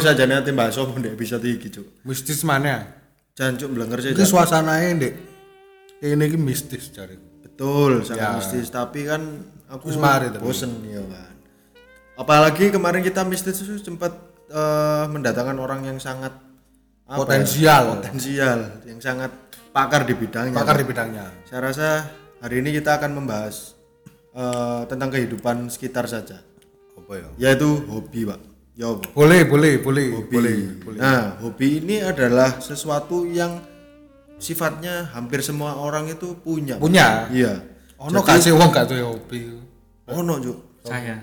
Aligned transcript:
jadi 0.00 0.22
nanti 0.24 0.50
bahas 0.50 0.74
apa 0.74 0.90
di 0.94 1.08
episode 1.08 1.44
iki 1.44 1.68
cuk 1.68 1.86
Mistis 2.02 2.40
mana? 2.42 2.86
jangan 3.32 3.54
cuk 3.56 3.70
belenger 3.70 3.98
sih 4.00 4.10
Iki 4.10 4.24
suasananya 4.24 4.88
ndek 4.94 5.14
ini 6.00 6.24
iki 6.24 6.36
mistis 6.36 6.90
cari. 6.90 7.14
betul 7.38 8.02
sangat 8.02 8.18
Ya. 8.18 8.30
mistis 8.36 8.66
tapi 8.68 9.02
kan 9.02 9.22
aku 9.66 9.88
Wis 9.88 9.96
mari 9.96 10.28
tapi. 10.28 10.40
bosen 10.40 10.70
ya 10.84 11.02
kan 11.02 11.34
apalagi 12.16 12.68
kemarin 12.68 13.00
kita 13.00 13.22
mistis 13.22 13.58
itu 13.58 13.78
sempat 13.78 14.10
eh, 14.48 15.04
mendatangkan 15.06 15.56
orang 15.56 15.84
yang 15.84 15.98
sangat 15.98 16.34
apa 17.04 17.14
ya, 17.14 17.18
Potensial. 17.18 17.82
potensial 17.94 18.58
yang 18.84 18.98
sangat 18.98 19.30
pakar 19.70 20.02
di 20.02 20.12
bidangnya 20.12 20.54
Pakar 20.54 20.76
di 20.76 20.84
bidangnya. 20.84 21.26
saya 21.44 21.60
rasa 21.64 21.88
hari 22.38 22.60
ini 22.60 22.74
kita 22.74 22.96
akan 22.96 23.14
membahas 23.14 23.74
eh, 24.30 24.82
tentang 24.86 25.08
kehidupan 25.08 25.66
sekitar 25.68 26.04
saja 26.04 26.42
Apa 26.94 27.12
ya? 27.16 27.28
yaitu 27.40 27.70
hobi 27.86 28.22
pak 28.24 28.38
ya? 28.78 28.88
Boleh, 29.12 29.42
boleh, 29.42 29.82
boleh, 29.82 30.06
hobi. 30.14 30.34
boleh, 30.38 30.58
boleh. 30.86 30.98
Nah, 31.02 31.36
hobi 31.42 31.82
ini 31.82 31.98
adalah 31.98 32.62
sesuatu 32.62 33.26
yang 33.26 33.58
sifatnya 34.38 35.10
hampir 35.10 35.42
semua 35.42 35.74
orang 35.74 36.06
itu 36.06 36.38
punya. 36.38 36.78
Punya. 36.78 37.26
Iya. 37.34 37.58
Ono 37.98 38.22
kasih 38.22 38.54
wong 38.54 38.70
gak 38.70 38.86
duwe 38.86 39.02
hobi. 39.02 39.58
Ono, 40.06 40.38
Cuk. 40.38 40.58
Saya 40.86 41.18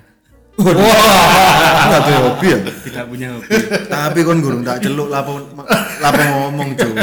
Enggak 0.55 1.99
tuh 2.07 2.16
hobi 2.16 2.47
ya. 2.47 2.59
tidak 2.88 3.05
punya 3.11 3.27
hobi. 3.35 3.52
Tapi 3.91 4.19
kon 4.23 4.39
gurung 4.39 4.63
tak 4.63 4.79
celuk 4.88 5.11
lapo 5.11 5.39
lapo 5.99 6.22
ngomong, 6.23 6.69
Cuk. 6.79 6.95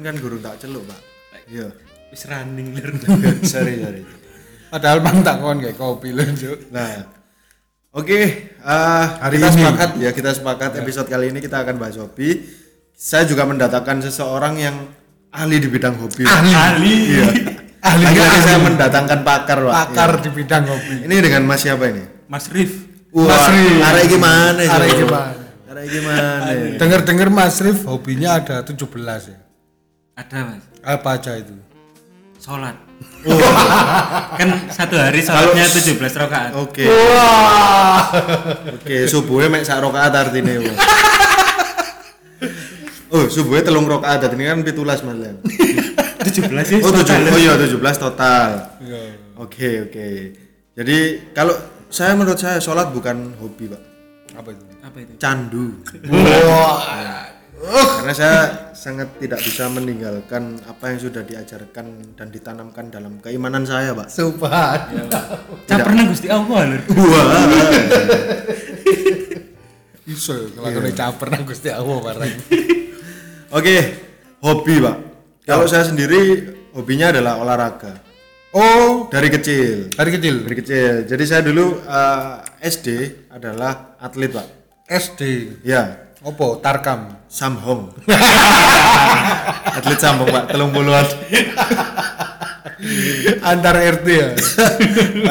Kan 0.00 0.14
gurung 0.16 0.40
tak 0.40 0.56
celuk, 0.60 0.84
Pak. 0.88 1.00
Iya. 1.52 1.68
Wis 2.08 2.24
running 2.28 2.72
lir. 2.72 2.88
Sorry, 3.44 3.84
sorry. 3.84 4.02
Padahal 4.72 5.04
mang 5.04 5.20
tak 5.20 5.44
kon 5.44 5.60
kayak 5.60 5.76
kopi 5.76 6.16
lho, 6.16 6.24
Cuk. 6.32 6.72
Nah, 6.72 7.04
oke, 7.92 8.20
eh, 8.58 9.04
hari 9.20 9.36
Kita 9.38 9.48
ini 9.48 9.56
sepakat. 9.58 9.90
ya 9.98 10.10
kita 10.10 10.30
sepakat 10.32 10.70
episode 10.78 11.08
kali 11.08 11.30
ini 11.30 11.38
kita 11.38 11.60
akan 11.60 11.76
bahas 11.76 11.96
hobi. 11.96 12.42
Saya 12.92 13.24
juga 13.24 13.42
mendatangkan 13.44 13.98
seseorang 14.00 14.54
yang 14.56 14.76
ahli 15.28 15.58
di 15.58 15.66
bidang 15.66 15.96
hobi. 15.96 16.22
Pak. 16.22 16.40
Ali. 16.44 16.94
Iya. 17.12 17.26
Ahli 17.82 18.06
Lagi-lagi 18.06 18.38
ahli. 18.38 18.46
saya 18.46 18.58
mendatangkan 18.62 19.18
pakar, 19.26 19.58
Pak. 19.58 19.74
Pakar 19.74 20.10
di 20.22 20.30
bidang 20.30 20.70
kopi. 20.70 21.02
Ini 21.02 21.14
dengan 21.18 21.42
Mas 21.42 21.66
siapa 21.66 21.90
ini? 21.90 22.06
Mas 22.30 22.46
Rif. 22.46 22.86
Wah, 23.10 23.26
Rif. 23.50 23.82
arek 23.82 24.06
gimana 24.06 24.60
sih? 24.62 24.70
Arek 24.70 24.90
gimana? 25.02 25.42
Arek 25.66 25.86
gimana? 25.90 26.50
Dengar-dengar 26.78 27.28
Mas 27.34 27.58
Rif 27.58 27.82
hobinya 27.82 28.38
ada 28.38 28.62
17 28.62 28.86
ya. 29.26 29.38
Ada 30.14 30.38
Mas. 30.46 30.62
Apa 30.78 31.18
aja 31.18 31.34
itu? 31.34 31.58
Sholat. 32.42 32.74
kan 34.38 34.48
satu 34.66 34.98
hari 34.98 35.22
sholatnya 35.22 35.62
17 35.62 35.94
rakaat. 35.94 36.50
Oke. 36.58 36.90
Wah. 36.90 38.02
Oke, 38.74 39.06
subuhnya 39.06 39.46
mek 39.46 39.62
sak 39.62 39.78
rakaat 39.78 40.10
artine. 40.10 40.58
Wak. 40.58 40.76
Oh, 43.12 43.28
subuhnya 43.28 43.68
telung 43.68 43.84
rakaat 43.84 44.24
ini 44.32 44.48
kan 44.48 44.64
17 44.64 44.72
Mas. 44.72 45.04
Lem. 45.04 45.36
17 45.44 46.64
sih. 46.64 46.80
Oh, 46.80 46.88
tujuh, 46.88 47.04
total. 47.04 47.28
oh 47.28 47.38
iya 47.38 47.52
17 47.60 47.76
total. 48.00 48.50
Iya. 48.80 49.02
Oke, 49.36 49.84
oke. 49.84 50.08
Jadi 50.72 50.98
kalau 51.36 51.52
saya 51.92 52.16
menurut 52.16 52.40
saya 52.40 52.56
sholat 52.56 52.88
bukan 52.88 53.36
hobi, 53.36 53.68
Pak. 53.68 53.82
Apa 54.32 54.48
itu? 54.56 54.64
Apa 54.80 54.96
itu? 55.04 55.12
Candu. 55.20 55.76
Wah. 56.08 57.41
Karena 57.62 58.10
saya 58.10 58.38
sangat 58.74 59.14
tidak 59.22 59.38
bisa 59.38 59.70
meninggalkan 59.70 60.58
apa 60.66 60.90
yang 60.90 60.98
sudah 60.98 61.22
diajarkan 61.22 62.18
dan 62.18 62.26
ditanamkan 62.28 62.90
dalam 62.90 63.22
keimanan 63.22 63.62
saya, 63.62 63.94
Pak. 63.94 64.10
Subhan. 64.10 65.06
Cak 65.70 65.78
pernah 65.86 66.02
Gusti 66.10 66.26
Allah 66.26 66.60
lur. 66.66 66.82
Wah. 66.90 67.46
Iso 70.02 70.34
ya, 70.34 70.46
kalau 70.58 70.68
kena 70.74 70.90
caper 70.90 71.28
nang 71.30 71.44
Gusti 71.46 71.70
Allah 71.70 71.96
barang. 72.02 72.32
Oke, 73.54 73.76
hobi, 74.42 74.74
Pak. 74.82 74.96
Kalau 75.46 75.66
saya 75.70 75.86
sendiri 75.86 76.50
hobinya 76.74 77.14
adalah 77.14 77.38
olahraga 77.38 78.02
Oh, 78.52 79.08
dari 79.08 79.32
kecil. 79.32 79.88
dari 79.88 80.10
kecil. 80.12 80.34
Dari 80.44 80.56
kecil. 80.58 80.92
Jadi 81.08 81.24
saya 81.24 81.40
dulu 81.40 81.80
eh, 81.80 82.32
SD 82.60 82.88
adalah 83.32 83.96
atlet, 83.96 84.28
Pak. 84.28 84.46
SD. 84.90 85.22
Ya, 85.64 86.11
Opo? 86.22 86.62
Tarkam. 86.62 87.18
Samhong. 87.26 87.90
atlet 89.76 89.98
Samhong, 89.98 90.30
Pak. 90.30 90.54
Telung 90.54 90.70
puluhan. 90.70 91.02
Antar 93.50 93.78
RT 93.78 94.06
ya. 94.06 94.28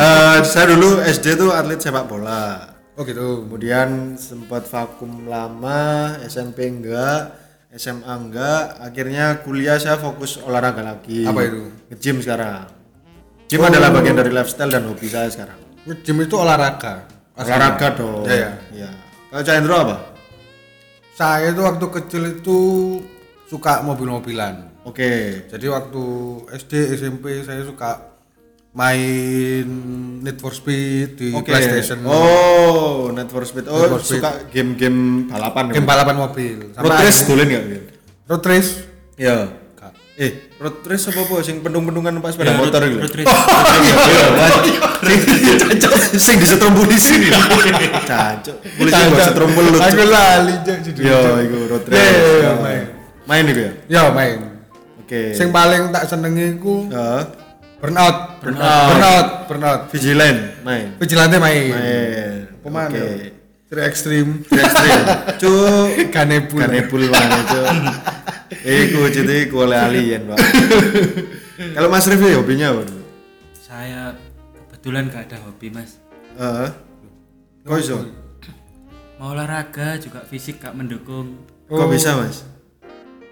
Eh, 0.02 0.38
saya 0.48 0.66
dulu 0.76 1.00
SD 1.04 1.40
tuh 1.40 1.56
atlet 1.56 1.80
sepak 1.80 2.12
bola. 2.12 2.76
Oh 3.00 3.08
gitu. 3.08 3.48
Kemudian 3.48 4.20
sempat 4.20 4.68
vakum 4.68 5.32
lama, 5.32 6.20
SMP 6.28 6.68
enggak, 6.68 7.32
SMA 7.72 8.12
enggak, 8.12 8.84
akhirnya 8.84 9.40
kuliah 9.48 9.80
saya 9.80 9.96
fokus 9.96 10.44
olahraga 10.44 10.84
lagi. 10.84 11.24
Apa 11.24 11.40
itu? 11.48 11.72
Nge-gym 11.88 12.20
sekarang. 12.20 12.68
Gym 13.48 13.64
adalah 13.64 13.96
bagian 13.96 14.16
dari 14.16 14.32
lifestyle 14.32 14.72
dan 14.72 14.84
hobi 14.88 15.08
saya 15.08 15.32
sekarang. 15.32 15.60
Gym 16.04 16.20
itu 16.24 16.36
olahraga. 16.36 17.08
Olahraga 17.36 17.88
dong. 17.96 18.28
Ya, 18.28 18.36
ya. 18.36 18.52
Iya. 18.76 18.90
Kalau 19.32 19.44
Chandro 19.48 19.76
apa? 19.76 20.11
Saya 21.12 21.52
itu 21.52 21.62
waktu 21.62 21.86
kecil 21.92 22.24
itu 22.40 22.60
suka 23.46 23.84
mobil-mobilan. 23.84 24.84
Oke. 24.88 25.44
Jadi 25.52 25.66
waktu 25.68 26.04
SD 26.56 26.96
SMP 26.98 27.44
saya 27.44 27.62
suka 27.68 28.16
main 28.72 29.68
Need 30.24 30.40
for 30.40 30.56
Speed 30.56 31.20
di 31.20 31.30
Oke. 31.36 31.52
PlayStation. 31.52 32.00
Oh, 32.08 33.12
Need 33.12 33.28
for 33.28 33.44
Speed. 33.44 33.68
Oh, 33.68 33.84
Need 33.84 33.92
for 33.92 34.02
Speed. 34.02 34.24
suka 34.24 34.32
game-game 34.50 35.28
balapan. 35.28 35.76
Game 35.76 35.84
ya? 35.84 35.90
balapan 35.92 36.16
mobil. 36.16 36.58
Road 36.80 36.98
race 37.04 37.22
dulu 37.28 37.42
enggak, 37.44 37.64
Wil? 37.68 37.84
Road 38.32 38.44
race. 38.48 38.72
Iya. 39.20 39.38
Eh, 40.22 40.54
road 40.62 40.86
race 40.86 41.10
apa 41.10 41.20
apa 41.24 41.36
sing 41.44 41.60
pendung-pendungan 41.66 42.24
pas 42.24 42.32
sepeda 42.32 42.56
motor 42.56 42.82
gitu. 42.88 43.04
Road 43.04 43.16
race. 43.20 43.28
Cancok, 45.02 45.94
sing 46.16 46.38
disetrum 46.38 46.74
polisi. 46.74 47.30
Cancok. 48.06 48.58
Polisi 48.78 49.02
gak 49.12 49.26
setrum 49.28 49.50
lu. 49.52 49.78
Aku 49.78 50.04
lali 50.06 50.54
Cok, 50.62 50.78
judulnya. 50.86 51.12
Yo, 51.12 51.20
iku 51.42 51.58
road 51.68 51.84
Iya, 51.90 51.98
race. 51.98 52.14
iya, 52.14 52.38
Yo. 52.42 52.52
main. 52.62 52.84
Main 53.26 53.44
iku 53.48 53.60
ya? 53.60 53.72
Ya 53.90 54.02
main. 54.10 54.38
Oke. 55.02 55.22
Sing 55.34 55.50
paling 55.50 55.90
tak 55.90 56.04
senengi 56.06 56.56
ku 56.58 56.88
Heeh. 56.88 57.22
burnout. 57.82 58.18
Burnout. 58.40 58.88
Burnout. 58.88 59.28
Burnout. 59.50 59.82
Vigilant 59.90 60.40
main. 60.62 60.86
Vigilante 60.98 61.38
main. 61.38 61.72
Main. 61.72 62.34
Pemana? 62.62 62.94
Oke. 62.94 63.08
Tri 63.72 63.82
ekstrim. 63.88 64.44
Ekstrim. 64.46 65.02
Cuk. 65.40 66.12
Kanebul. 66.12 66.60
Kanebul 66.60 67.02
mana, 67.08 67.40
Cuk? 67.48 67.68
Iku 68.62 69.08
jadi 69.10 69.48
oleh 69.50 69.80
alien, 69.80 70.22
Pak. 70.28 70.38
Kalau 71.76 71.88
Mas 71.88 72.04
Rifki 72.04 72.36
hobinya 72.36 72.76
apa? 72.76 72.84
Saya 73.56 74.12
kebetulan 74.82 75.14
gak 75.14 75.30
ada 75.30 75.38
hobi 75.46 75.70
Mas. 75.70 76.02
Heeh. 76.42 76.70
Kok 77.70 77.78
iso? 77.78 78.02
Mau 79.22 79.38
olahraga 79.38 79.94
juga 80.02 80.26
fisik 80.26 80.58
gak 80.58 80.74
mendukung. 80.74 81.38
Kok 81.70 81.86
bisa, 81.86 82.18
Mas? 82.18 82.42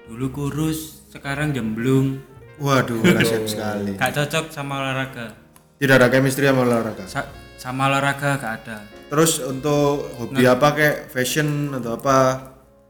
Dulu 0.05 0.29
kurus, 0.29 1.09
sekarang 1.09 1.49
gemblung. 1.49 2.21
Waduh, 2.61 3.01
kasihan 3.01 3.49
sekali. 3.49 3.97
Gak 3.97 4.13
cocok 4.13 4.53
sama 4.53 4.77
olahraga. 4.77 5.33
Tidak 5.81 5.95
ada 5.97 6.13
chemistry 6.13 6.45
sama 6.45 6.69
olahraga. 6.69 7.09
Sa- 7.09 7.25
sama 7.57 7.89
olahraga 7.89 8.37
gak 8.37 8.53
ada. 8.61 8.85
Terus 9.09 9.41
untuk 9.41 10.05
hobi 10.21 10.45
apa 10.45 10.77
kayak 10.77 11.09
fashion 11.09 11.73
atau 11.73 11.97
apa? 11.97 12.17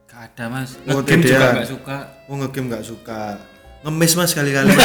Gak 0.04 0.36
ada 0.36 0.52
Mas. 0.52 0.76
Oh, 0.84 1.00
Ngegame 1.00 1.24
juga 1.24 1.64
gak 1.64 1.70
suka. 1.72 1.98
Oh 2.28 2.36
ngegame 2.36 2.68
nggak 2.76 2.84
suka. 2.84 3.40
Ngemis 3.88 4.20
mas 4.20 4.36
kali-kali. 4.36 4.76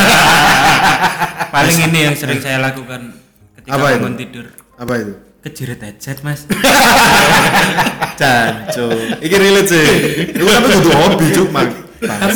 Paling 1.58 1.78
ini 1.90 1.98
yang 2.06 2.14
sering 2.14 2.38
saya 2.38 2.62
lakukan 2.62 3.23
ketika 3.64 3.74
Apa 3.74 3.86
itu? 3.86 3.96
bangun 3.98 4.14
tidur. 4.14 4.46
apa 4.74 4.92
itu? 4.96 5.12
Kejeret 5.40 5.80
headset 5.82 6.18
Mas. 6.20 6.40
Canco. 8.20 8.86
Iki 9.18 9.36
relate 9.36 9.68
sih. 9.68 9.86
Itu 10.30 10.42
tapi 10.42 10.66
kudu 10.72 10.90
hobi 10.90 11.26
cuk 11.30 11.48
mang. 11.50 11.70
Karena 12.00 12.32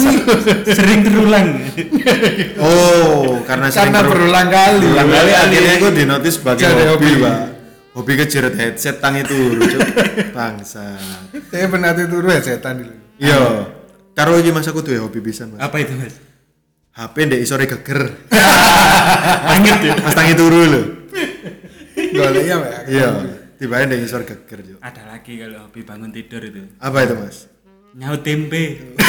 sering 0.67 1.01
terulang. 1.03 1.47
Oh, 2.59 3.41
karena 3.45 3.69
sering 3.69 3.93
Karena 3.93 4.01
beru- 4.03 4.13
berulang 4.29 4.49
kali. 4.49 4.81
berulang 4.83 5.09
kali 5.09 5.31
akhirnya 5.31 5.75
gue 5.79 5.91
dinotis 5.95 6.35
sebagai 6.37 6.63
Jadi 6.63 6.83
hobi, 6.87 7.09
hobi. 7.09 7.23
pak. 7.23 7.37
Hobi 7.93 8.13
kejeret 8.17 8.55
headset 8.55 8.97
tang 8.99 9.15
itu, 9.15 9.37
cuk. 9.57 9.81
Bangsa. 10.31 10.97
Saya 11.51 11.67
pernah 11.67 11.93
tidur 11.93 12.25
ya 12.25 12.39
setan 12.39 12.81
itu. 12.81 12.95
Iya. 13.19 13.41
Karo 14.13 14.37
iki 14.37 14.51
mas 14.51 14.67
aku 14.67 14.81
tuh 14.81 14.93
ya 14.93 15.01
hobi 15.01 15.21
bisa 15.21 15.45
mas. 15.45 15.59
Apa 15.59 15.79
itu 15.79 15.93
Mas? 15.95 16.17
HP 16.93 17.15
ndek 17.25 17.41
isore 17.41 17.65
geger. 17.65 18.01
Angin 19.53 19.77
ya. 19.81 19.95
Mas 19.97 20.13
tangi 20.13 20.35
turu 20.35 20.61
lho. 20.67 20.83
Golek 22.19 22.44
ya, 22.44 22.56
Mbak. 22.59 22.81
Iya. 22.91 23.09
Tiba 23.59 23.82
ndek 23.82 24.00
isor 24.06 24.23
geger 24.23 24.61
cuk. 24.62 24.79
Ada 24.79 25.03
lagi 25.11 25.32
kalau 25.35 25.67
hobi 25.67 25.81
bangun 25.82 26.11
tidur 26.15 26.43
itu. 26.43 26.62
Apa 26.79 27.03
itu 27.03 27.15
mas? 27.19 27.50
Nyaut 27.99 28.23
tempe. 28.23 28.94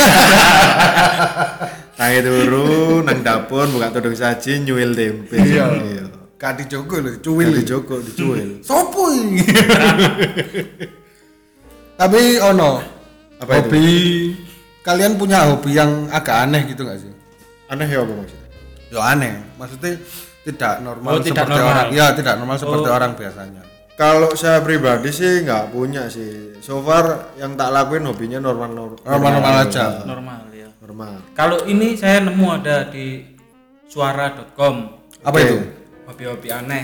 Tangi 2.00 2.20
turu 2.24 3.04
nang 3.06 3.20
dapur 3.22 3.70
buka 3.70 3.94
todong 3.94 4.18
saji 4.18 4.66
nyuil 4.66 4.98
tempe. 4.98 5.38
Iya. 5.38 5.66
Iya. 5.78 6.06
Gak 6.40 6.64
dijogo 6.64 7.04
lho, 7.04 7.20
cuwil. 7.20 7.52
Di 7.52 7.68
Joko 7.68 8.00
dicuil. 8.00 8.50
Sopo 8.68 9.12
iki? 9.12 9.44
Tapi 12.00 12.40
ono 12.40 12.80
Apa 13.44 13.60
itu? 13.60 13.60
hobi 13.60 13.86
kalian 14.82 15.20
punya 15.20 15.52
hobi 15.52 15.76
yang 15.76 16.08
agak 16.10 16.48
aneh 16.48 16.64
gitu 16.66 16.88
nggak 16.88 17.00
sih? 17.04 17.12
Aneh 17.68 17.86
ya 17.86 18.02
apa 18.02 18.14
maksudnya? 18.16 18.48
Ya 18.90 19.00
aneh, 19.04 19.34
maksudnya 19.60 19.92
tidak 20.42 20.80
normal 20.80 21.12
Oh, 21.12 21.20
tidak 21.20 21.44
seperti 21.44 21.52
normal. 21.56 21.74
orang. 21.76 21.88
Ya, 21.92 22.06
tidak 22.12 22.34
normal 22.38 22.56
seperti 22.58 22.88
Oh. 22.88 22.96
orang 22.96 23.12
biasanya. 23.14 23.62
Kalau 23.94 24.32
saya 24.34 24.60
pribadi 24.60 25.10
sih 25.10 25.44
nggak 25.44 25.64
punya 25.70 26.08
sih. 26.08 26.56
So 26.60 26.80
far 26.80 27.36
yang 27.36 27.54
tak 27.54 27.70
lakuin 27.70 28.04
hobinya 28.04 28.40
normal 28.40 28.72
normal. 28.72 29.00
Normal-normal 29.02 29.56
aja. 29.62 29.86
Normal 30.04 30.40
ya. 30.50 30.68
Normal. 30.80 31.14
Kalau 31.34 31.58
ini 31.66 31.94
saya 31.94 32.24
nemu 32.24 32.48
ada 32.50 32.88
di 32.88 33.28
suara.com 33.86 34.76
Apa 35.20 35.38
itu? 35.38 35.58
hobi-hobi 36.06 36.48
aneh. 36.48 36.84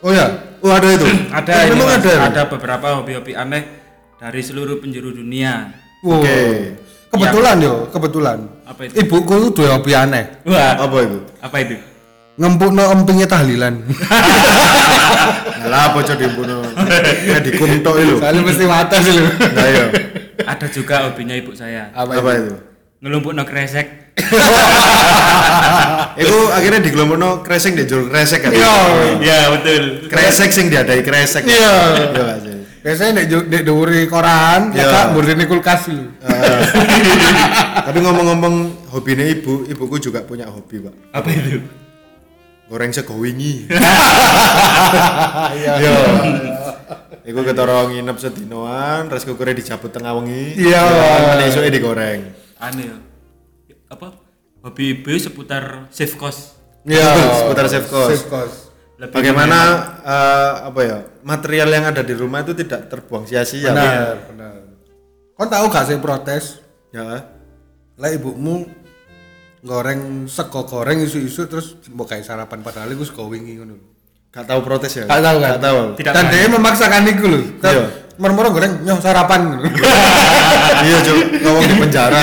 Oh 0.00 0.10
ya, 0.10 0.26
Oh 0.58 0.70
ada 0.70 0.86
itu. 0.88 1.06
Ada 1.32 1.50
Oh, 1.52 1.62
ini 1.64 1.74
memang 1.76 1.88
Mas, 1.88 1.98
ada. 2.00 2.14
ada 2.24 2.42
beberapa 2.46 2.86
hobi-hobi 2.96 3.32
aneh 3.32 3.62
dari 4.16 4.38
seluruh 4.38 4.78
penjuru 4.78 5.10
dunia. 5.12 5.70
Wow. 6.00 6.18
Oke. 6.18 6.38
Kebetulan 7.08 7.56
yo, 7.58 7.74
kebetulan. 7.86 8.38
Apa 8.64 8.80
itu? 8.84 8.94
Ibuku 8.98 9.32
itu 9.36 9.48
dua 9.52 9.76
hobi 9.76 9.92
aneh. 9.92 10.24
Wah, 10.42 10.74
Apa 10.76 10.96
itu? 11.02 11.18
apa 11.38 11.56
itu? 11.60 11.76
Ngempuk 12.40 12.70
no 12.72 12.82
empingnya 12.88 13.28
tahlilan. 13.28 13.74
Lah 15.70 15.92
apa 15.92 16.00
coba 16.00 16.16
dibunuh? 16.16 16.64
Ya 17.28 17.38
dikuntok 17.44 17.94
itu. 18.00 18.14
Soalnya 18.18 18.42
mesti 18.42 18.64
mata 18.64 18.96
sih 18.98 19.12
lu. 19.14 19.24
Nah 19.28 19.66
iya. 19.68 19.84
Ada 20.48 20.66
juga 20.72 21.06
hobinya 21.06 21.36
ibu 21.36 21.52
saya. 21.52 21.92
Apa, 21.92 22.18
Apa 22.18 22.30
itu? 22.40 22.54
Ngelumpuk 23.04 23.32
no 23.36 23.44
kresek. 23.44 23.86
Itu 26.22 26.36
akhirnya 26.52 26.84
digelombono 26.84 27.40
kresek 27.40 27.72
di 27.72 27.88
jual 27.88 28.12
kresek 28.12 28.44
kan? 28.44 28.52
Iya. 28.52 28.76
ya 29.24 29.38
betul. 29.56 29.82
Kresek 30.08 30.50
sing 30.52 30.68
diadai 30.68 31.00
kresek. 31.00 31.42
Iya. 31.48 31.74
Iya? 32.12 32.54
Biasanya 32.82 33.22
nek 33.22 33.62
dhuwuri 33.62 34.10
koran, 34.10 34.74
Iya. 34.74 34.90
ya 34.90 34.90
kak 34.90 35.06
murni 35.14 35.44
kulkas 35.46 35.86
lu. 35.94 36.10
Eh, 36.18 36.60
Tapi 37.86 37.98
ngomong-ngomong 38.02 38.54
hobinya 38.90 39.22
ibu, 39.22 39.62
ibuku 39.70 40.02
juga 40.02 40.26
punya 40.26 40.50
hobi 40.50 40.82
pak. 40.82 40.94
Apa 41.14 41.28
itu? 41.30 41.62
Goreng 42.70 42.92
sego 42.94 43.14
wingi. 43.18 43.66
Iya. 45.52 45.72
Iya. 45.80 45.96
Iku 47.22 47.40
ketara 47.46 47.88
nginep 47.88 48.16
sedinoan, 48.18 49.08
terus 49.08 49.24
kukurnya 49.24 49.56
dijabut 49.56 49.88
tengah 49.88 50.12
wengi. 50.18 50.58
Iya. 50.58 50.82
Menesuke 51.36 51.72
digoreng. 51.72 52.20
Aneh. 52.60 52.92
ya. 52.92 52.96
Apa? 53.88 54.12
Hobi 54.62 55.00
ibu 55.00 55.12
seputar 55.16 55.88
safe 55.88 56.14
cost. 56.18 56.58
Iya. 56.84 57.46
Seputar 57.46 57.66
safe 57.70 57.88
cost. 57.88 58.10
Safe 58.12 58.26
cost. 58.28 58.56
Lebih 59.00 59.14
Bagaimana 59.18 59.58
eh, 60.04 60.52
apa 60.70 60.80
ya 60.84 60.98
material 61.26 61.68
yang 61.74 61.84
ada 61.90 62.02
di 62.06 62.14
rumah 62.14 62.46
itu 62.46 62.54
tidak 62.54 62.86
terbuang 62.86 63.26
sia-sia. 63.26 63.74
Benar, 63.74 64.16
benar. 64.30 64.56
Kau 65.34 65.48
tahu 65.48 65.66
gak 65.72 65.86
sih 65.90 65.98
protes? 65.98 66.62
Ya. 66.94 67.26
Lah 67.98 68.10
ibumu 68.14 68.68
goreng 69.62 70.26
sego 70.26 70.66
goreng 70.66 70.98
isu-isu 71.00 71.46
terus 71.46 71.78
mau 71.94 72.02
kayak 72.02 72.26
sarapan 72.26 72.60
padahal 72.60 72.90
iku 72.90 73.06
sego 73.06 73.30
wingi 73.30 73.62
ngono. 73.62 73.78
Gak 74.32 74.48
tahu 74.48 74.60
protes 74.64 74.90
ya? 74.96 75.04
Gak 75.06 75.22
tahu? 75.22 75.36
Gak 75.38 75.60
tahu. 75.60 75.78
Tidak 76.00 76.12
Dan 76.16 76.24
tahu. 76.26 76.32
dia 76.34 76.46
memaksakan 76.48 77.02
iku 77.04 77.26
lho. 77.28 77.40
Iya. 77.62 77.84
Mermoro 78.16 78.48
goreng 78.50 78.80
nyoh 78.82 78.98
sarapan 79.00 79.60
iya, 80.88 80.98
Cuk. 81.04 81.18
Ngomong 81.44 81.64
di 81.68 81.74
penjara. 81.78 82.20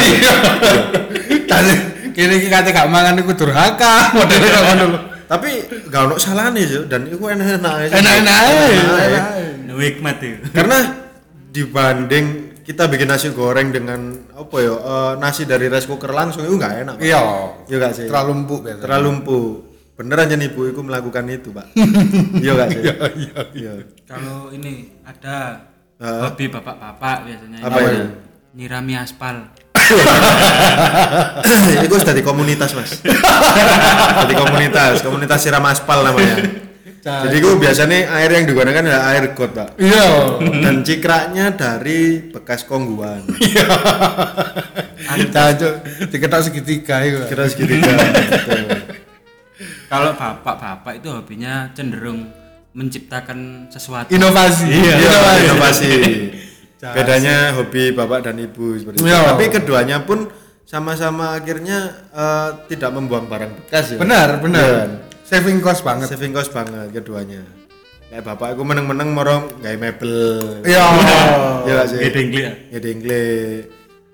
Dan 1.46 1.64
kene 2.12 2.34
iki 2.42 2.50
kate 2.50 2.70
gak 2.74 2.90
mangan 2.90 3.16
iku 3.18 3.32
durhaka 3.38 3.94
modele 4.18 4.48
kok 4.50 4.64
ngono. 4.76 4.86
Tapi 5.30 5.50
gak 5.94 6.02
ono 6.10 6.16
salahnya 6.18 6.66
Cuk. 6.66 6.84
dan 6.90 7.06
itu 7.08 7.22
enak-enak 7.22 7.74
aja. 7.88 7.94
Enak-enak 7.94 8.36
ae. 8.42 8.68
Enak-enak 8.74 9.24
aja. 9.30 9.50
Itu. 9.80 10.28
Karena 10.52 10.78
dibanding 11.50 12.49
kita 12.70 12.86
bikin 12.86 13.10
nasi 13.10 13.34
goreng 13.34 13.74
dengan 13.74 14.14
apa 14.38 14.56
ya 14.62 14.78
eh, 14.78 15.14
nasi 15.18 15.50
dari 15.50 15.66
rice 15.66 15.90
cooker 15.90 16.14
langsung 16.14 16.46
itu 16.46 16.54
nggak 16.54 16.86
enak. 16.86 16.96
Pak. 17.02 17.02
Iya. 17.02 17.22
Iya 17.66 17.76
gak 17.82 17.94
sih? 17.98 18.06
Terlalu 18.06 18.46
empuk 18.46 18.62
biasa. 18.62 18.82
Terlalu 18.86 19.08
empuk. 19.10 19.54
Bener 19.98 20.18
aja 20.22 20.34
nih 20.38 20.48
ibu 20.54 20.62
itu 20.70 20.82
melakukan 20.86 21.26
itu, 21.34 21.50
Pak. 21.50 21.66
Iya 22.46 22.52
gak 22.54 22.70
sih? 22.70 22.82
Iya, 22.86 23.42
iya. 23.58 23.72
Kalau 24.06 24.54
ini 24.54 25.02
ada 25.02 25.66
Heeh. 25.98 26.22
hobi 26.30 26.46
bapak-bapak 26.54 27.18
biasanya. 27.26 27.58
Apa 27.66 27.78
Ini 27.82 27.90
itu? 27.90 28.06
Nyirami 28.54 28.94
aspal. 29.02 29.50
itu 31.90 31.96
sudah 31.98 32.14
di 32.14 32.22
komunitas, 32.22 32.78
Mas. 32.78 33.02
Jadi 34.22 34.34
komunitas, 34.38 35.02
komunitas 35.02 35.42
siram 35.42 35.66
aspal 35.66 36.06
namanya. 36.06 36.69
Jadi 37.00 37.36
itu 37.40 37.50
biasanya 37.56 38.12
air 38.20 38.30
yang 38.36 38.46
digunakan 38.46 38.84
adalah 38.84 39.04
air 39.16 39.32
got, 39.32 39.52
Pak. 39.56 39.70
Iya. 39.80 40.08
Dan 40.44 40.84
cikraknya 40.84 41.56
dari 41.56 42.28
bekas 42.28 42.68
kongguan. 42.68 43.24
Diketok 46.12 46.42
segitiga 46.44 47.00
iku. 47.08 47.20
Kira 47.32 47.48
segitiga. 47.48 47.88
Betul. 48.36 48.64
Kalau 49.90 50.12
bapak-bapak 50.14 51.02
itu 51.02 51.08
hobinya 51.10 51.72
cenderung 51.74 52.30
menciptakan 52.76 53.72
sesuatu. 53.72 54.12
Inovasi. 54.14 54.68
Iya, 54.70 54.96
inovasi. 55.50 55.92
Bedanya 56.96 57.56
hobi 57.56 57.92
bapak 57.92 58.28
dan 58.28 58.40
ibu 58.40 58.76
seperti 58.76 59.02
itu. 59.02 59.08
Iya. 59.08 59.34
Tapi 59.34 59.44
keduanya 59.50 60.04
pun 60.04 60.28
sama-sama 60.68 61.34
akhirnya 61.34 61.96
eh, 62.14 62.50
tidak 62.70 62.92
membuang 62.94 63.26
barang 63.26 63.52
bekas 63.66 63.96
ya. 63.96 63.98
Benar, 63.98 64.38
benar. 64.44 64.86
Iya. 64.86 65.10
Saving 65.30 65.62
cost 65.62 65.86
banget. 65.86 66.10
Saving 66.10 66.34
cost 66.34 66.50
banget 66.50 66.90
keduanya. 66.90 67.46
Kayak 68.10 68.26
bapak 68.34 68.58
aku 68.58 68.66
meneng-meneng 68.66 69.14
morong 69.14 69.46
gawe 69.62 69.78
mebel. 69.78 70.18
Iya. 70.66 70.82
Iya 71.70 71.86
sih? 71.86 72.02
Gedengli 72.02 72.42
ya? 72.42 72.52
Ya 72.74 72.80
dengkle. 72.82 73.22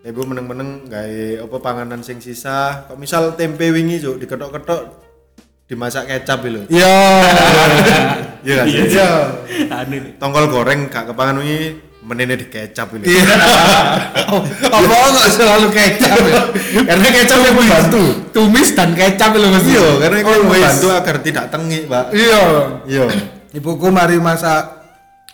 Ibu 0.04 0.22
meneng-meneng 0.28 0.92
gawe 0.92 1.48
apa 1.48 1.58
panganan 1.64 2.04
sing 2.04 2.20
sisa. 2.20 2.84
Kok 2.92 3.00
misal 3.00 3.32
tempe 3.40 3.72
wingi 3.72 4.04
juk 4.04 4.20
diketok-ketok 4.20 4.92
dimasak 5.72 6.12
kecap 6.12 6.44
lho. 6.44 6.68
Iya. 6.68 6.96
Iya 8.46 8.62
sih? 8.68 8.84
Iya. 8.92 9.10
Anu 9.72 10.20
Tongkol 10.20 10.52
goreng 10.52 10.92
gak 10.92 11.10
kepangan 11.16 11.40
wingi 11.40 11.80
menene 12.06 12.38
di 12.38 12.46
kecap 12.46 12.94
lho. 12.94 13.02
Iya. 13.02 13.26
Apa 14.78 14.96
nggak 15.10 15.30
selalu 15.34 15.68
kecap 15.74 16.20
ya? 16.22 16.42
Karena 16.86 17.08
kecap 17.10 17.40
yang 17.42 17.56
membantu. 17.58 18.04
Tumis 18.30 18.70
dan 18.78 18.94
kecap 18.94 19.34
itu 19.34 19.48
mesti. 19.50 19.72
Iya, 19.74 19.88
karena 20.06 20.18
itu 20.22 20.30
Oh, 20.30 20.46
membantu 20.46 20.88
agar 20.94 21.16
tidak 21.26 21.46
tengik, 21.50 21.84
Pak. 21.90 22.06
Iya. 22.14 22.44
Iya. 22.86 23.06
Ibuku 23.58 23.90
mari 23.90 24.22
masak 24.22 24.86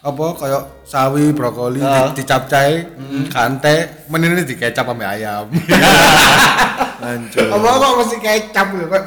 apa 0.02 0.26
kayak 0.34 0.64
sawi, 0.82 1.30
brokoli, 1.30 1.78
Ah. 1.78 2.10
di, 2.10 2.24
dicapcai, 2.24 2.90
kante, 3.30 4.08
menini 4.10 4.42
di 4.42 4.56
kecap 4.58 4.88
sama 4.88 5.06
ayam. 5.12 5.46
Hancur. 7.04 7.48
Apa 7.52 7.68
kok 7.68 7.94
mesti 8.00 8.18
kecap 8.18 8.68
lho 8.74 8.86
kok. 8.88 9.04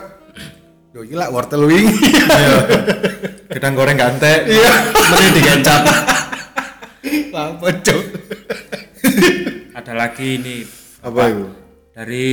Yo 0.95 1.03
gila 1.03 1.27
wortel 1.33 1.67
wing. 1.67 1.91
Iya. 1.91 2.59
Gedang 3.51 3.75
goreng 3.75 3.99
gante. 3.99 4.47
Iya. 4.47 4.73
Mending 4.95 5.33
di 5.35 5.43
kecap. 5.43 5.83
Apa 7.35 7.69
cok? 7.83 8.03
ada 9.75 9.93
lagi 9.93 10.41
ini 10.41 10.65
Apa 11.05 11.29
itu? 11.29 11.47
dari 11.93 12.27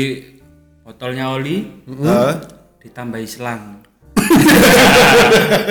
botolnya 0.81 1.29
oli 1.29 1.67
Heeh. 1.85 2.33
ditambahi 2.79 3.27
selang. 3.27 3.83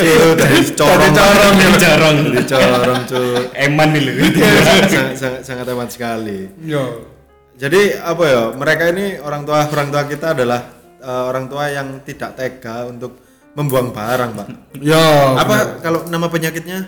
Itu 0.01 0.37
dari 0.37 0.61
corong. 0.77 1.13
corong, 1.17 1.55
ya. 1.57 1.69
Corong. 1.75 2.17
Dari 2.29 2.45
corong, 2.47 3.01
Cuk. 3.09 3.45
Eman 3.57 3.89
nih 3.91 4.01
lho. 4.05 4.13
sangat, 4.63 5.17
sangat, 5.17 5.41
sangat 5.43 5.67
amat 5.73 5.89
sekali. 5.91 6.39
Yo. 6.61 7.09
Jadi 7.57 7.93
apa 7.97 8.25
ya? 8.25 8.43
Mereka 8.53 8.85
ini 8.93 9.07
orang 9.21 9.45
tua 9.45 9.69
orang 9.69 9.89
tua 9.89 10.03
kita 10.07 10.33
adalah 10.33 10.61
eh, 11.01 11.25
orang 11.29 11.45
tua 11.49 11.65
yang 11.69 12.01
tidak 12.05 12.37
tega 12.37 12.89
untuk 12.89 13.21
membuang 13.57 13.91
barang, 13.91 14.31
Pak. 14.39 14.49
Yo. 14.79 15.07
Apa 15.37 15.81
kalau 15.81 16.07
nama 16.07 16.29
penyakitnya? 16.29 16.87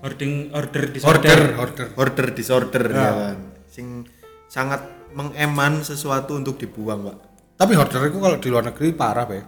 Hoarding 0.00 0.48
order 0.50 0.88
Order, 0.88 0.92
disorder. 0.96 1.40
order. 1.60 1.86
Order 1.96 2.26
disorder 2.32 2.84
ya 2.88 3.10
kan. 3.12 3.36
Sing 3.68 4.08
sangat 4.48 4.80
mengeman 5.12 5.84
sesuatu 5.84 6.34
untuk 6.34 6.56
dibuang, 6.56 7.04
Pak. 7.04 7.16
Tapi 7.54 7.76
order 7.76 8.08
itu 8.08 8.16
kalau 8.16 8.36
di 8.40 8.48
luar 8.48 8.64
negeri 8.64 8.88
parah, 8.96 9.28
Be. 9.28 9.40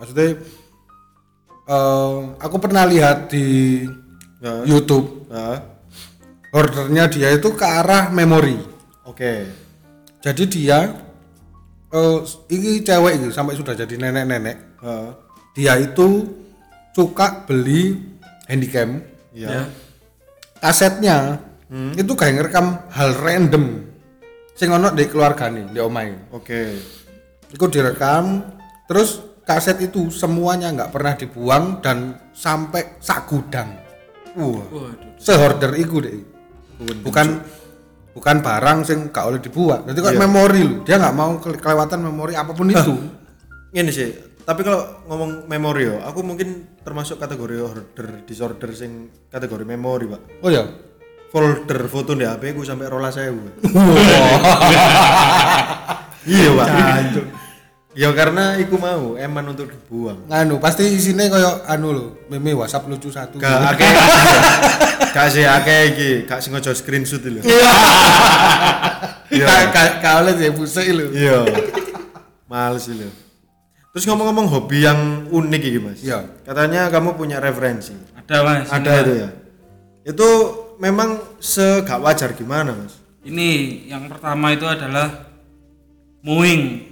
Maksudnya 0.00 0.40
eh, 1.68 2.16
aku 2.40 2.56
pernah 2.56 2.84
lihat 2.84 3.28
di 3.28 3.46
Ya. 4.38 4.62
YouTube 4.62 5.26
Nah, 5.28 5.58
ordernya 6.54 7.10
dia 7.10 7.34
itu 7.34 7.50
ke 7.52 7.66
arah 7.66 8.06
memori. 8.08 8.54
Oke. 9.02 9.50
Jadi 10.22 10.46
dia 10.46 10.94
eh 11.88 12.18
ini 12.48 12.78
cewek 12.80 13.12
ini 13.18 13.28
sampai 13.28 13.58
sudah 13.58 13.74
jadi 13.74 13.98
nenek-nenek. 13.98 14.56
Heeh. 14.78 15.08
Dia 15.58 15.74
itu 15.76 16.22
suka 16.94 17.42
beli 17.44 17.98
handycam, 18.46 19.02
Iya. 19.34 19.66
Ya. 20.58 20.60
kasetnya 20.60 21.16
itu 21.94 22.12
kayak 22.12 22.34
ngerekam 22.34 22.66
hal 22.90 23.10
random 23.14 23.86
sing 24.52 24.74
ono 24.74 24.90
di 24.90 25.06
keluarga 25.06 25.46
nih 25.46 25.70
di 25.70 25.78
omai. 25.78 26.34
Oke. 26.34 26.74
Itu 27.48 27.70
direkam, 27.70 28.42
terus 28.90 29.22
kaset 29.46 29.78
itu 29.78 30.10
semuanya 30.10 30.74
nggak 30.74 30.90
pernah 30.90 31.14
dibuang 31.14 31.78
dan 31.78 32.18
sampai 32.34 32.98
sak 32.98 33.30
gudang. 33.30 33.70
Wah, 34.34 34.92
sehorder 35.16 35.78
iku 35.78 36.02
deh. 36.02 36.18
Bukan 37.06 37.26
bukan 38.12 38.36
barang 38.42 38.78
sing 38.82 38.98
gak 39.14 39.30
oleh 39.30 39.38
dibuat. 39.38 39.86
Jadi 39.86 39.98
kok 40.02 40.14
Iya. 40.14 40.20
memori 40.26 40.60
lu. 40.66 40.76
Dia 40.82 40.98
nggak 40.98 41.14
mau 41.14 41.38
ke- 41.38 41.54
kelewatan 41.54 42.02
memori 42.02 42.34
apa 42.34 42.50
pun 42.50 42.66
itu. 42.66 42.94
Ini 43.70 43.90
sih, 43.94 44.10
tapi 44.48 44.64
kalau 44.64 45.04
ngomong 45.04 45.44
memori 45.44 45.84
yo, 45.84 46.00
aku 46.00 46.24
mungkin 46.24 46.80
termasuk 46.80 47.20
kategori 47.20 47.60
order 47.60 48.24
disorder 48.24 48.72
sing 48.72 49.12
kategori 49.28 49.60
memori, 49.62 50.08
Pak. 50.08 50.40
Oh 50.40 50.48
ya. 50.48 50.64
Folder 51.28 51.84
foto 51.84 52.16
di 52.16 52.24
HP 52.24 52.56
ku 52.56 52.64
sampai 52.64 52.88
rola 52.88 53.12
saya 53.12 53.28
Iya, 56.24 56.48
Pak. 56.56 56.66
Ya 57.92 58.08
karena 58.16 58.56
iku 58.56 58.80
mau 58.80 59.20
eman 59.20 59.52
untuk 59.52 59.68
dibuang. 59.68 60.24
Nganu 60.24 60.56
pasti 60.56 60.88
isinya 60.88 61.28
kayak 61.28 61.68
anu 61.68 61.88
lo, 61.90 62.04
meme 62.30 62.56
WhatsApp 62.56 62.88
lucu 62.88 63.12
satu. 63.12 63.36
Gak 63.36 63.76
akeh. 63.76 63.90
Gak 65.12 65.28
sih 65.28 65.44
akeh 65.44 65.80
iki, 65.92 66.10
gak 66.24 66.40
sengaja 66.40 66.72
screenshot 66.72 67.20
lho. 67.20 67.44
Iya. 69.28 69.44
Ka- 69.44 69.68
ka- 69.68 69.94
Ka 70.00 70.10
oleh 70.24 70.32
sih 70.32 70.48
pusing 70.54 70.88
lu. 70.94 71.12
Iya. 71.12 71.44
Males 72.46 72.86
sih 72.86 72.96
lho. 72.96 73.27
Terus 73.92 74.04
ngomong-ngomong 74.04 74.46
hobi 74.52 74.84
yang 74.84 75.26
unik 75.32 75.62
iki, 75.64 75.80
Mas. 75.80 75.98
Iya. 76.04 76.28
Katanya 76.44 76.92
kamu 76.92 77.16
punya 77.16 77.40
referensi. 77.40 77.96
Ada 78.14 78.36
mas. 78.44 78.68
Ada 78.68 78.92
itu 79.00 79.12
ya. 79.16 79.28
Itu 80.04 80.28
memang 80.76 81.40
segak 81.40 81.98
wajar 82.00 82.36
gimana, 82.36 82.76
Mas? 82.76 83.00
Ini 83.24 83.84
yang 83.88 84.08
pertama 84.08 84.52
itu 84.52 84.68
adalah 84.68 85.28
mowing. 86.20 86.84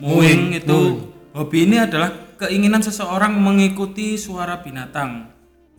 Mowing 0.00 0.56
itu 0.56 1.08
hobi 1.36 1.68
ini 1.68 1.76
adalah 1.78 2.36
keinginan 2.40 2.82
seseorang 2.82 3.36
mengikuti 3.36 4.18
suara 4.18 4.60
binatang. 4.60 5.30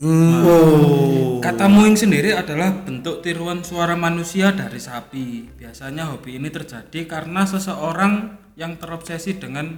Oh. 0.04 1.40
Kata 1.44 1.68
mowing 1.68 1.96
sendiri 1.96 2.36
adalah 2.36 2.72
bentuk 2.72 3.20
tiruan 3.22 3.62
suara 3.62 3.94
manusia 4.00 4.52
dari 4.56 4.80
sapi. 4.80 5.52
Biasanya 5.54 6.14
hobi 6.16 6.40
ini 6.40 6.50
terjadi 6.50 7.04
karena 7.06 7.44
seseorang 7.44 8.40
yang 8.56 8.80
terobsesi 8.80 9.38
dengan 9.38 9.76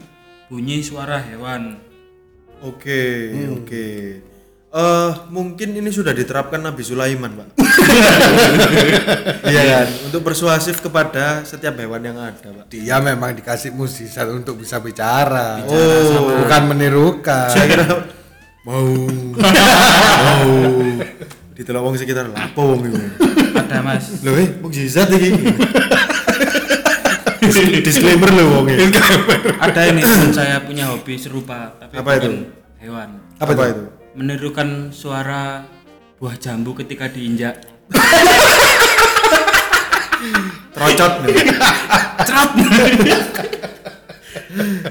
bunyi 0.50 0.86
suara 0.86 1.18
hewan. 1.22 1.80
Oke, 2.62 3.34
oke. 3.52 3.88
Eh, 4.76 5.12
mungkin 5.32 5.72
ini 5.72 5.88
sudah 5.88 6.12
diterapkan 6.12 6.60
Nabi 6.60 6.84
Sulaiman, 6.84 7.32
Pak. 7.32 7.48
Iya 9.46 9.62
kan, 9.62 9.88
untuk 10.10 10.26
persuasif 10.26 10.84
kepada 10.84 11.48
setiap 11.48 11.80
hewan 11.80 12.04
yang 12.04 12.20
ada, 12.20 12.52
Pak. 12.52 12.66
Dia 12.76 13.00
memang 13.00 13.32
dikasih 13.32 13.72
musisat 13.72 14.28
untuk 14.28 14.60
bisa 14.60 14.84
bicara. 14.84 15.64
Oh. 15.64 16.44
bukan 16.44 16.62
menirukan. 16.76 17.56
Saya 17.56 17.66
kira 17.72 17.86
mau 18.68 18.84
mau 20.28 20.52
ditelok 21.56 21.82
wong 21.88 21.96
sekitar 21.96 22.28
lapo 22.28 22.76
wong 22.76 22.92
iku. 22.92 23.00
Ada 23.56 23.80
mas. 23.80 24.20
Lho 24.26 24.36
eh 24.36 24.50
mukjizat 24.60 25.08
iki. 25.14 25.32
Dis- 27.56 27.84
Disclaimer 27.88 28.30
lho 28.36 28.44
wong 28.52 28.66
e. 28.68 28.76
Ada 29.64 29.82
ini 29.88 30.04
teman 30.04 30.32
saya 30.36 30.60
punya 30.60 30.92
hobi 30.92 31.16
serupa 31.16 31.72
tapi 31.80 31.96
Apa 31.96 32.20
bukan 32.20 32.20
itu? 32.20 32.32
hewan. 32.84 33.10
Apa, 33.40 33.52
itu? 33.72 33.84
Menirukan 34.12 34.92
suara 34.92 35.64
buah 36.20 36.36
jambu 36.36 36.76
ketika 36.76 37.08
diinjak. 37.08 37.64
Trocot 40.76 41.14
nih. 41.24 41.36
Cerat. 42.22 42.50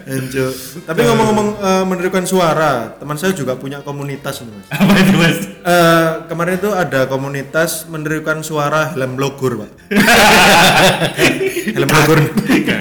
Enjo. 0.04 0.46
Tapi 0.84 1.00
ngomong-ngomong 1.02 1.48
eh, 1.56 1.84
menirukan 1.84 2.24
suara, 2.24 2.96
teman 2.96 3.16
saya 3.16 3.32
juga 3.32 3.56
punya 3.56 3.80
komunitas 3.80 4.44
nih, 4.44 4.52
Mas. 4.52 4.68
Apa 4.68 4.92
itu 5.00 5.12
mas? 5.16 5.38
Eh, 5.64 6.08
kemarin 6.28 6.54
itu 6.56 6.68
ada 6.68 7.08
komunitas 7.08 7.88
menirukan 7.88 8.44
suara 8.44 8.92
helm 8.92 9.16
logor, 9.16 9.64
Pak. 9.64 9.70
helm 11.72 11.88
logor. 11.88 12.20
Iya. 12.50 12.76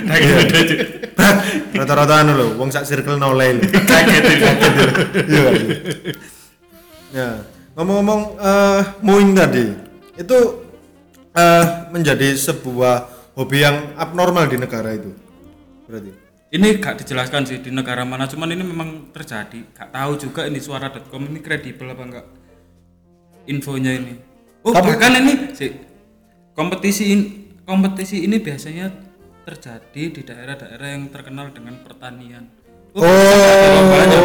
Brak, 1.13 1.35
Rata-rata 1.77 2.25
anu 2.25 2.31
lho, 2.35 2.47
wong 2.57 2.69
sak 2.73 2.83
circle 2.89 3.15
nolai 3.21 3.55
lho. 3.55 3.63
Kaget 3.69 4.23
itu. 4.25 4.45
Iya. 5.29 5.49
Ya, 7.13 7.29
ngomong-ngomong 7.77 8.21
eh 8.41 8.81
mowing 9.05 9.37
tadi, 9.37 9.77
itu 10.17 10.37
eh 11.37 11.65
menjadi 11.93 12.33
sebuah 12.33 12.95
hobi 13.37 13.61
yang 13.61 13.93
abnormal 13.95 14.49
di 14.49 14.57
negara 14.57 14.97
itu. 14.97 15.13
Berarti. 15.85 16.11
Ini 16.53 16.77
gak 16.77 17.01
dijelaskan 17.01 17.49
sih 17.49 17.65
di 17.65 17.73
negara 17.73 18.05
mana, 18.05 18.29
cuman 18.29 18.53
ini 18.53 18.61
memang 18.61 19.09
terjadi. 19.09 19.73
Gak 19.73 19.89
tahu 19.89 20.21
juga 20.21 20.45
ini 20.45 20.61
suara.com 20.61 21.25
ini 21.25 21.41
kredibel 21.41 21.89
apa 21.89 22.03
enggak 22.05 22.25
infonya 23.49 23.97
ini. 23.97 24.13
Oh, 24.61 24.71
bahkan 24.71 25.17
ini 25.17 25.51
sih 25.57 25.75
kompetisi 26.55 27.03
in- 27.11 27.42
kompetisi 27.63 28.23
ini 28.23 28.39
biasanya 28.39 28.91
terjadi 29.43 30.03
di 30.11 30.21
daerah-daerah 30.23 30.87
yang 30.95 31.11
terkenal 31.11 31.51
dengan 31.51 31.79
pertanian. 31.83 32.47
Oh, 32.93 33.03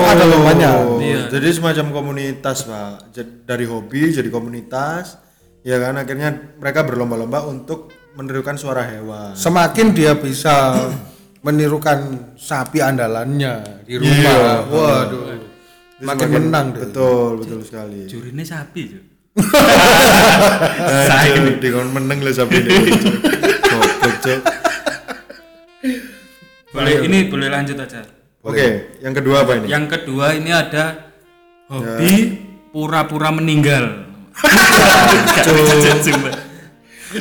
ada 0.04 0.24
lombanya. 0.28 0.70
Iya. 1.00 1.22
Jadi 1.32 1.48
semacam 1.56 1.86
komunitas, 1.88 2.68
Pak. 2.68 3.16
Jad- 3.16 3.48
Dari 3.48 3.64
hobi 3.64 4.12
jadi 4.12 4.28
komunitas. 4.28 5.16
Ya 5.64 5.80
kan 5.80 5.96
akhirnya 5.96 6.36
mereka 6.60 6.84
berlomba-lomba 6.84 7.48
untuk 7.48 7.88
menirukan 8.14 8.60
suara 8.60 8.84
hewan. 8.84 9.32
Semakin 9.32 9.96
dia 9.96 10.12
bisa 10.20 10.84
menirukan 11.40 12.34
sapi 12.36 12.84
andalannya 12.84 13.82
di 13.88 13.96
rumah. 13.96 14.12
Iya. 14.12 14.38
Waduh. 14.68 15.22
Itu 15.98 16.04
Makin 16.04 16.28
menang 16.30 16.66
deh. 16.76 16.80
Betul, 16.86 17.42
betul 17.42 17.60
sekali. 17.64 18.06
Jurine 18.06 18.44
sapi. 18.44 18.84
Saya 21.08 21.40
di 21.56 21.68
kon 21.72 21.88
meneng 21.90 22.20
lah 22.20 22.34
sapi 22.36 22.54
ini. 22.58 22.92
Cuk. 24.28 24.40
Boleh 26.68 27.00
ini 27.00 27.32
boleh 27.32 27.48
lanjut 27.48 27.80
aja. 27.80 28.04
Oke, 28.44 29.00
yang 29.00 29.16
kedua 29.16 29.40
apa 29.42 29.56
ini? 29.56 29.72
Yang 29.72 29.84
kedua 29.88 30.36
ini 30.36 30.52
ada 30.52 31.16
hobi 31.72 32.36
pura-pura 32.70 33.32
meninggal. 33.32 34.04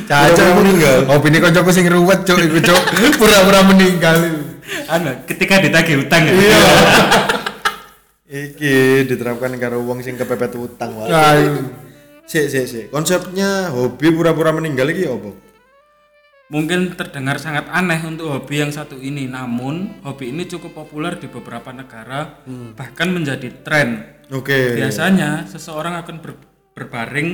Caca 0.04 0.44
meninggal. 0.60 1.08
Oh, 1.08 1.16
ini 1.24 1.40
kancaku 1.40 1.72
sing 1.72 1.88
ruwet, 1.88 2.28
Cuk, 2.28 2.44
iku, 2.44 2.60
Cuk. 2.60 2.82
Pura-pura 3.16 3.64
meninggal. 3.64 4.36
Anu, 4.92 5.24
ketika 5.24 5.64
ditagih 5.64 6.04
utang 6.04 6.28
ya. 6.28 6.32
Iya. 6.36 6.60
Iki 8.52 9.08
diterapkan 9.08 9.56
karo 9.56 9.80
wong 9.80 10.04
sing 10.04 10.20
kepepet 10.20 10.52
utang 10.60 10.92
wae. 11.00 11.08
Ayo. 11.08 11.72
Sik, 12.28 12.52
sik, 12.52 12.68
sik. 12.68 12.86
Konsepnya 12.92 13.72
hobi 13.72 14.12
pura-pura 14.12 14.52
meninggal 14.52 14.92
iki 14.92 15.08
apa? 15.08 15.47
Mungkin 16.48 16.96
terdengar 16.96 17.36
sangat 17.36 17.68
aneh 17.68 18.00
untuk 18.02 18.32
hobi 18.32 18.64
yang 18.64 18.72
satu 18.72 18.96
ini, 18.96 19.28
namun 19.28 20.00
hobi 20.00 20.32
ini 20.32 20.48
cukup 20.48 20.72
populer 20.74 21.20
di 21.20 21.28
beberapa 21.28 21.68
negara, 21.70 22.40
bahkan 22.72 23.12
menjadi 23.12 23.52
tren. 23.60 24.16
Oke. 24.32 24.72
Biasanya 24.72 25.44
seseorang 25.44 26.00
akan 26.00 26.16
ber- 26.24 26.40
berbaring 26.72 27.30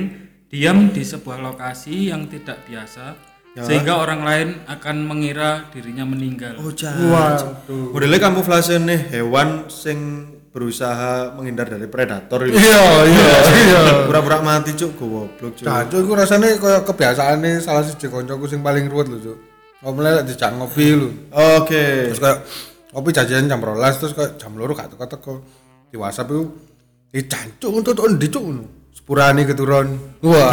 diam 0.51 0.91
di 0.91 0.99
sebuah 1.01 1.39
lokasi 1.39 2.11
yang 2.11 2.27
tidak 2.27 2.67
biasa, 2.67 3.15
sehingga 3.63 3.95
orang 3.95 4.19
lain 4.19 4.49
akan 4.67 5.07
mengira 5.07 5.71
dirinya 5.71 6.03
meninggal. 6.03 6.59
Oh, 6.59 6.75
Waduh. 7.07 7.95
Modelnya 7.95 8.19
kamuflase 8.19 8.83
nih 8.83 9.15
hewan 9.15 9.71
sing 9.71 10.27
berusaha 10.55 11.35
menghindar 11.35 11.67
dari 11.67 11.83
predator 11.83 12.47
itu. 12.47 12.55
Iya, 12.55 12.83
iya, 13.11 13.29
iya. 13.59 13.81
Pura-pura 14.07 14.39
mati 14.39 14.71
cuk 14.71 14.95
goblok 14.95 15.51
cuk. 15.51 15.67
Caca 15.67 15.95
iku 15.99 16.15
rasane 16.15 16.55
kaya 16.55 16.79
kebiasaane 16.87 17.59
salah 17.59 17.83
siji 17.83 18.07
kancaku 18.07 18.47
sing 18.47 18.63
paling 18.63 18.87
ruwet 18.87 19.11
lho, 19.11 19.19
Cuk. 19.19 19.37
Ngomongnya 19.83 20.23
lek 20.23 20.31
dijak 20.31 20.55
ngopi 20.55 20.95
lho. 20.95 21.11
Oke. 21.59 22.07
Terus 22.07 22.23
kayak 22.23 22.39
ngopi 22.95 23.09
jajan 23.11 23.51
jam 23.51 23.59
12 23.59 23.99
terus 23.99 24.13
kayak 24.15 24.31
jam 24.39 24.55
2 24.55 24.63
gak 24.79 24.95
teko-teko. 24.95 25.43
Di 25.91 25.99
WhatsApp 25.99 26.31
itu 26.31 26.43
di 27.11 27.21
cancuk 27.27 27.71
untuk 27.75 28.07
ndi 28.15 28.27
cuk 28.31 28.43
ngono. 28.47 28.63
Sepurane 29.05 29.45
keturun. 29.45 30.17
Wah. 30.25 30.49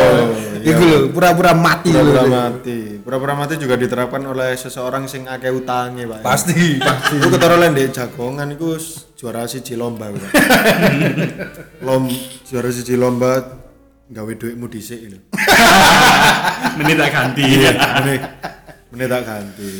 Iku 0.68 0.82
lho, 0.84 0.98
pura-pura 1.16 1.56
mati 1.56 1.88
lho. 1.88 2.04
Pura-pura 2.04 2.28
mati. 2.52 2.78
Pura-pura 3.00 3.32
mati 3.32 3.56
juga 3.56 3.72
diterapkan 3.72 4.20
oleh 4.20 4.52
seseorang 4.52 5.08
sing 5.08 5.24
akeh 5.24 5.48
utange, 5.48 6.04
Pak. 6.04 6.20
Pasti, 6.20 6.76
pasti. 6.84 7.16
Iku 7.16 7.32
ketara 7.32 7.56
lek 7.56 7.72
ndek 7.72 7.96
jagongan 7.96 8.52
iku 8.52 8.76
s- 8.76 9.08
juara 9.16 9.48
siji 9.48 9.80
lomba 9.80 10.12
Pak. 10.12 10.28
Lom 11.88 12.04
juara 12.44 12.68
siji 12.68 13.00
lomba 13.00 13.64
gawe 14.12 14.32
duitmu 14.36 14.68
dhisik 14.68 15.00
lho. 15.08 15.18
Ini 16.76 16.92
tak 17.00 17.08
ganti. 17.08 17.48
Mene 17.48 18.14
mene 18.92 19.04
tak 19.08 19.22
ganti. 19.24 19.70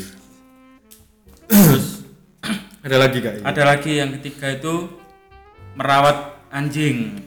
Terus 1.45 2.01
Ada 2.81 2.97
lagi 2.97 3.17
Kak? 3.21 3.45
ada 3.45 3.61
lagi 3.61 3.91
yang 3.93 4.09
ketiga 4.17 4.57
itu 4.57 4.89
merawat 5.77 6.49
anjing. 6.49 7.21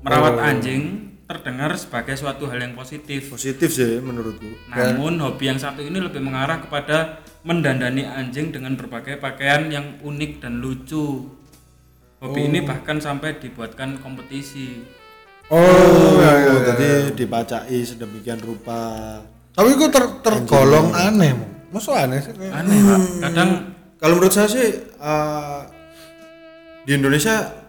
Merawat 0.00 0.40
anjing 0.40 1.12
terdengar 1.30 1.70
sebagai 1.78 2.18
suatu 2.18 2.50
hal 2.50 2.58
yang 2.58 2.74
positif. 2.74 3.30
Positif 3.30 3.70
sih 3.70 4.02
menurutku. 4.02 4.50
Namun 4.72 5.20
hobi 5.22 5.46
yang 5.46 5.60
satu 5.62 5.84
ini 5.84 6.02
lebih 6.02 6.18
mengarah 6.18 6.58
kepada 6.58 7.22
mendandani 7.46 8.02
anjing 8.02 8.50
dengan 8.50 8.74
berbagai 8.74 9.22
pakaian 9.22 9.70
yang 9.70 10.00
unik 10.02 10.42
dan 10.42 10.58
lucu. 10.58 11.30
Hobi 12.18 12.50
ini 12.50 12.66
bahkan 12.66 12.98
sampai 12.98 13.38
dibuatkan 13.38 14.02
kompetisi. 14.02 14.82
Oh, 15.50 15.58
iya, 16.18 16.32
iya, 16.34 16.50
iya. 16.50 16.62
jadi 16.74 16.90
dipacai 17.14 17.78
sedemikian 17.82 18.42
rupa. 18.42 19.18
Tapi 19.54 19.74
itu 19.74 19.86
ter 19.90 20.04
tergolong 20.22 20.90
aneh. 20.94 21.34
Masuk 21.70 21.94
aneh 21.94 22.18
sih? 22.18 22.34
aneh 22.34 22.78
pak 22.82 23.00
kadang 23.30 23.50
Kalau 24.00 24.16
menurut 24.16 24.32
saya 24.32 24.48
sih 24.48 24.80
eh, 24.80 25.60
di 26.88 26.96
Indonesia 26.96 27.59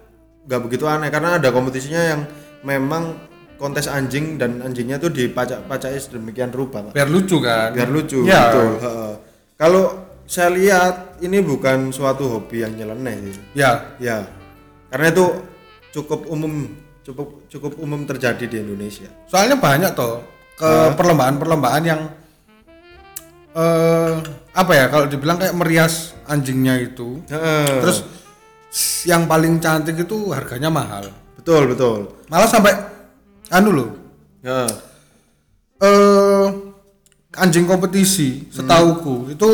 nggak 0.46 0.62
begitu 0.66 0.86
aneh 0.90 1.10
karena 1.14 1.38
ada 1.38 1.50
kompetisinya 1.54 2.02
yang 2.02 2.22
memang 2.66 3.18
kontes 3.62 3.86
anjing 3.86 4.42
dan 4.42 4.58
anjingnya 4.66 4.98
tuh 4.98 5.14
dipacak-pacai 5.14 5.94
sedemikian 6.02 6.50
rupa, 6.50 6.82
Pak. 6.82 6.98
Biar 6.98 7.06
lucu 7.06 7.38
kan? 7.38 7.70
biar 7.78 7.90
lucu 7.94 8.26
Ya. 8.26 8.50
betul 8.50 8.70
kalau 9.62 9.84
saya 10.26 10.50
lihat 10.50 11.22
ini 11.22 11.44
bukan 11.46 11.94
suatu 11.94 12.26
hobi 12.26 12.66
yang 12.66 12.74
nyeleneh 12.74 13.30
sih. 13.30 13.44
Ya. 13.54 13.94
ya 14.02 14.26
karena 14.90 15.14
itu 15.14 15.26
cukup 15.94 16.26
umum 16.26 16.74
cukup 17.06 17.46
cukup 17.50 17.78
umum 17.78 18.06
terjadi 18.06 18.46
di 18.46 18.58
Indonesia 18.62 19.10
Soalnya 19.30 19.58
banyak 19.62 19.92
toh 19.94 20.22
ke 20.58 20.72
perlombaan-perlombaan 20.98 21.84
yang 21.86 22.02
eh 23.52 24.16
apa 24.56 24.72
ya 24.76 24.86
kalau 24.88 25.06
dibilang 25.08 25.38
kayak 25.40 25.56
merias 25.56 26.16
anjingnya 26.28 26.80
itu. 26.80 27.20
Heeh. 27.28 27.84
Terus 27.84 27.98
yang 29.04 29.28
paling 29.28 29.60
cantik 29.60 30.00
itu 30.00 30.32
harganya 30.32 30.72
mahal. 30.72 31.06
betul 31.36 31.66
betul. 31.74 32.00
Malah 32.30 32.48
sampai 32.48 32.72
anu 33.50 33.70
loh. 33.74 33.90
ya. 34.42 34.70
Eh 35.82 36.46
anjing 37.36 37.66
kompetisi 37.66 38.48
setauku 38.54 39.34
itu 39.34 39.50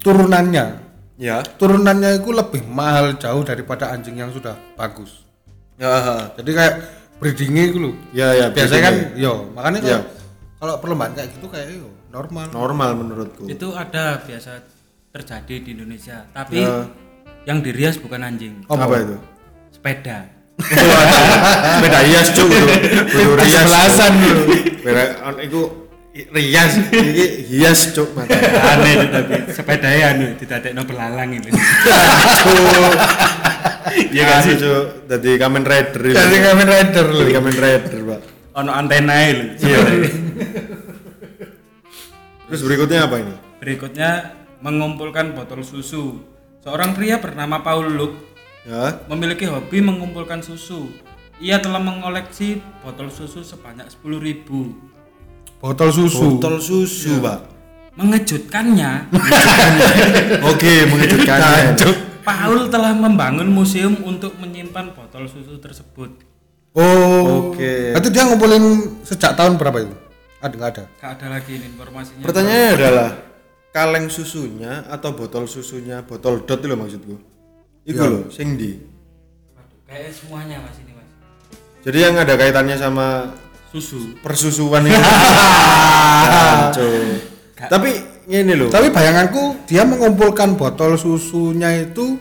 turunannya. 0.00 0.86
Ya. 1.18 1.40
Turunannya 1.42 2.20
itu 2.22 2.30
lebih 2.30 2.62
mahal 2.68 3.16
jauh 3.16 3.42
daripada 3.42 3.90
anjing 3.90 4.16
yang 4.16 4.30
sudah 4.30 4.54
bagus. 4.78 5.24
Ya 5.76 6.30
jadi 6.38 6.50
kayak 6.56 6.74
breedingnya 7.20 7.64
itu 7.72 7.78
loh 7.80 7.94
ya 8.12 8.28
ya 8.36 8.46
biasanya 8.52 8.82
kan 8.92 8.94
yo 9.16 9.48
makanya 9.56 9.80
Iya. 9.80 9.98
kalau 10.00 10.04
kalau 10.56 10.74
perlombaan 10.84 11.12
kayak 11.16 11.28
gitu 11.36 11.46
kayak 11.48 11.68
yo 11.76 11.88
normal. 12.12 12.48
Normal 12.52 12.90
menurutku. 12.96 13.44
Itu 13.48 13.72
ada 13.76 14.20
biasa 14.24 14.64
terjadi 15.12 15.64
di 15.64 15.70
Indonesia 15.76 16.24
tapi 16.32 16.60
Ya. 16.64 16.84
Yang 17.46 17.62
dirias 17.62 17.96
bukan 17.96 18.20
anjing. 18.26 18.66
Apa 18.66 19.00
itu? 19.00 19.16
sepeda. 19.86 20.18
Beda 21.84 22.00
hias 22.08 22.32
cuk 22.32 22.48
itu 22.48 22.66
kudu 23.12 23.32
rias 23.36 23.68
beda 24.80 25.04
on 25.28 25.36
iku 25.44 25.62
rias. 26.32 26.80
Iki 26.90 27.26
hias 27.52 27.92
cuk 27.92 28.16
mata 28.16 28.34
aneh 28.72 28.92
itu 28.96 29.06
tapi 29.12 29.34
sepeda 29.52 29.88
ya 29.92 30.16
anu 30.16 30.32
didadekno 30.34 30.82
belalang 30.88 31.30
ini. 31.36 31.52
Iya 34.16 34.22
kan 34.26 34.38
sih? 34.42 34.54
Cuk 34.58 35.06
dadi 35.06 35.30
Kamen 35.38 35.62
Rider 35.62 36.02
itu. 36.02 36.16
jadi 36.18 36.36
Kamen 36.50 36.66
Rider 36.66 37.06
Dadi 37.14 37.32
Kamen 37.36 37.54
Rider 37.54 37.94
pak. 38.02 38.20
Ono 38.56 38.70
antena 38.72 39.14
lho. 39.28 39.44
Iya 39.60 39.78
terus 42.48 42.62
berikutnya 42.64 43.06
apa 43.06 43.22
ini? 43.22 43.34
Berikutnya 43.60 44.34
mengumpulkan 44.64 45.36
botol 45.36 45.62
susu 45.62 46.35
seorang 46.66 46.98
pria 46.98 47.22
bernama 47.22 47.62
Paul 47.62 47.94
Luke 47.94 48.18
ya. 48.66 49.06
memiliki 49.06 49.46
hobi 49.46 49.78
mengumpulkan 49.78 50.42
susu. 50.42 50.90
Ia 51.38 51.62
telah 51.62 51.78
mengoleksi 51.78 52.58
botol 52.82 53.06
susu 53.06 53.46
sebanyak 53.46 53.86
10.000 53.86 55.62
botol 55.62 55.88
susu? 55.94 56.42
Botol 56.42 56.58
susu 56.58 57.22
pak. 57.22 57.46
Mengejutkannya. 57.94 59.14
Oke 60.50 60.90
mengejutkan 60.90 61.38
Paul 62.26 62.66
telah 62.66 62.90
membangun 62.98 63.46
museum 63.46 64.02
untuk 64.02 64.34
menyimpan 64.42 64.90
botol 64.90 65.30
susu 65.30 65.62
tersebut. 65.62 66.26
Oh. 66.74 67.54
Oke. 67.54 67.94
itu 67.94 68.08
dia 68.10 68.26
ngumpulin 68.26 68.98
sejak 69.06 69.38
tahun 69.38 69.54
berapa 69.54 69.86
itu? 69.86 69.94
Ada 70.42 70.54
nggak 70.58 70.70
ada? 70.74 70.84
Gak 70.98 71.10
ada 71.16 71.26
lagi 71.38 71.62
ini 71.62 71.66
informasinya. 71.72 72.26
Pertanyaannya 72.26 72.70
adalah 72.76 73.08
kaleng 73.76 74.08
susunya 74.08 74.88
atau 74.88 75.12
botol 75.12 75.44
susunya 75.44 76.00
botol 76.00 76.48
dot 76.48 76.64
itu 76.64 76.66
loh 76.72 76.80
maksudku. 76.80 77.14
Itu 77.84 78.00
loh 78.08 78.22
sing 78.32 78.56
di 78.56 78.80
kayak 79.84 80.16
semuanya 80.16 80.64
mas 80.64 80.80
ini 80.80 80.96
mas. 80.96 81.04
Jadi 81.84 81.98
yang 82.00 82.16
ada 82.16 82.40
kaitannya 82.40 82.76
sama 82.80 83.36
susu. 83.68 84.16
persusuan 84.24 84.88
itu 84.88 84.96
Jancuk. 86.24 87.20
tapi 87.68 87.90
ini 88.26 88.56
loh 88.56 88.72
Tapi 88.72 88.88
bayanganku 88.88 89.68
dia 89.68 89.84
mengumpulkan 89.84 90.56
botol 90.56 90.96
susunya 90.96 91.76
itu 91.84 92.16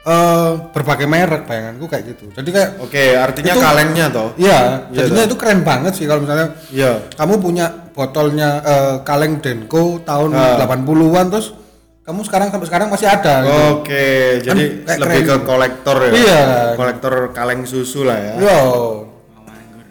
eh 0.00 0.50
berbagai 0.72 1.04
merek 1.04 1.44
bayanganku 1.44 1.84
kayak 1.84 2.04
gitu. 2.08 2.24
Jadi 2.32 2.48
kayak 2.48 2.68
oke 2.78 3.02
artinya 3.14 3.52
Itu- 3.52 3.60
kalengnya 3.60 4.04
toh 4.08 4.28
iya, 4.34 4.58
Iya 4.88 4.96
jadinya 5.04 5.22
itu 5.24 5.36
keren 5.36 5.60
banget 5.60 5.92
sih 5.92 6.04
kalau 6.08 6.24
misalnya 6.24 6.56
iya 6.68 6.96
kamu 7.12 7.36
punya 7.36 7.64
botolnya 7.90 8.48
eh, 8.60 8.94
kaleng 9.02 9.38
Denko 9.38 10.00
tahun 10.00 10.30
Ah. 10.32 10.56
80-an 10.58 11.26
terus 11.28 11.52
kamu 12.00 12.20
sekarang 12.24 12.48
sampai 12.48 12.66
sekarang 12.66 12.88
masih 12.88 13.06
ada 13.06 13.32
gitu. 13.40 13.52
oke 13.76 14.04
jadi 14.40 14.62
kayak 14.82 14.98
lebih 14.98 15.20
keren. 15.20 15.30
ke 15.30 15.34
kolektor 15.44 15.96
ya 16.00 16.10
Iya. 16.10 16.42
kolektor 16.74 17.12
kaleng 17.30 17.60
susu 17.62 18.02
lah 18.02 18.16
ya 18.16 18.32
Yo. 18.40 18.58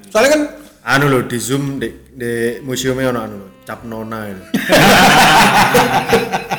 Soalnya 0.10 0.30
kan 0.34 0.42
anu 0.90 1.06
loh 1.08 1.22
di 1.24 1.38
zoom 1.38 1.78
di, 1.78 1.88
di 2.10 2.58
museumnya 2.60 3.08
ono 3.08 3.20
anu 3.22 3.36
loh 3.38 3.50
cap 3.62 3.86
nona 3.86 4.26
itu 4.26 4.42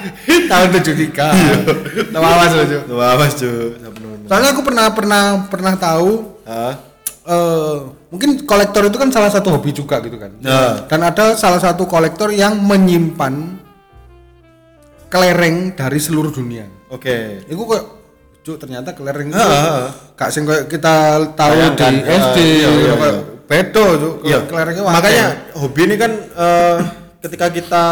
tahun 0.51 0.69
73. 0.75 2.13
Tahu 2.15 2.25
awas 2.25 2.51
loh, 2.87 3.01
awas 3.01 3.33
cuy 3.37 3.77
cap 3.79 3.95
nona 4.01 4.27
Soalnya 4.29 4.51
aku 4.55 4.63
pernah 4.63 4.87
pernah 4.95 5.23
pernah 5.47 5.75
tahu 5.77 6.11
Hah? 6.47 6.75
eh 7.21 7.77
mungkin 8.11 8.43
kolektor 8.49 8.83
itu 8.89 8.97
kan 8.99 9.13
salah 9.13 9.31
satu 9.31 9.53
hobi 9.55 9.71
juga 9.71 10.01
gitu 10.03 10.17
kan. 10.17 10.33
Nah. 10.41 10.89
Dan 10.89 11.01
ada 11.05 11.37
salah 11.37 11.61
satu 11.63 11.85
kolektor 11.87 12.33
yang 12.33 12.59
menyimpan 12.59 13.61
kelereng 15.11 15.75
dari 15.75 15.99
seluruh 15.99 16.31
dunia. 16.31 16.65
oke 16.89 17.45
Itu 17.51 17.63
kok 17.67 17.83
cuk 18.41 18.57
ternyata 18.57 18.97
kelereng 18.97 19.29
itu 19.29 19.37
Ah, 19.37 19.53
ah. 19.53 19.89
gak 20.17 20.31
sing 20.33 20.49
kayak 20.49 20.71
kita 20.71 20.95
tahu 21.37 21.53
di 21.77 21.85
ah, 21.85 21.93
SD 22.09 22.39
iya, 22.41 22.71
iya, 22.73 22.93
iya. 22.97 23.13
bedo 23.45 23.85
cuk 24.01 24.15
Iya, 24.25 24.39
kelerengnya 24.49 24.83
makanya 24.87 25.27
hobi 25.59 25.81
ini 25.85 25.95
kan 26.01 26.13
eh, 26.17 26.79
ketika 27.21 27.47
kita 27.53 27.85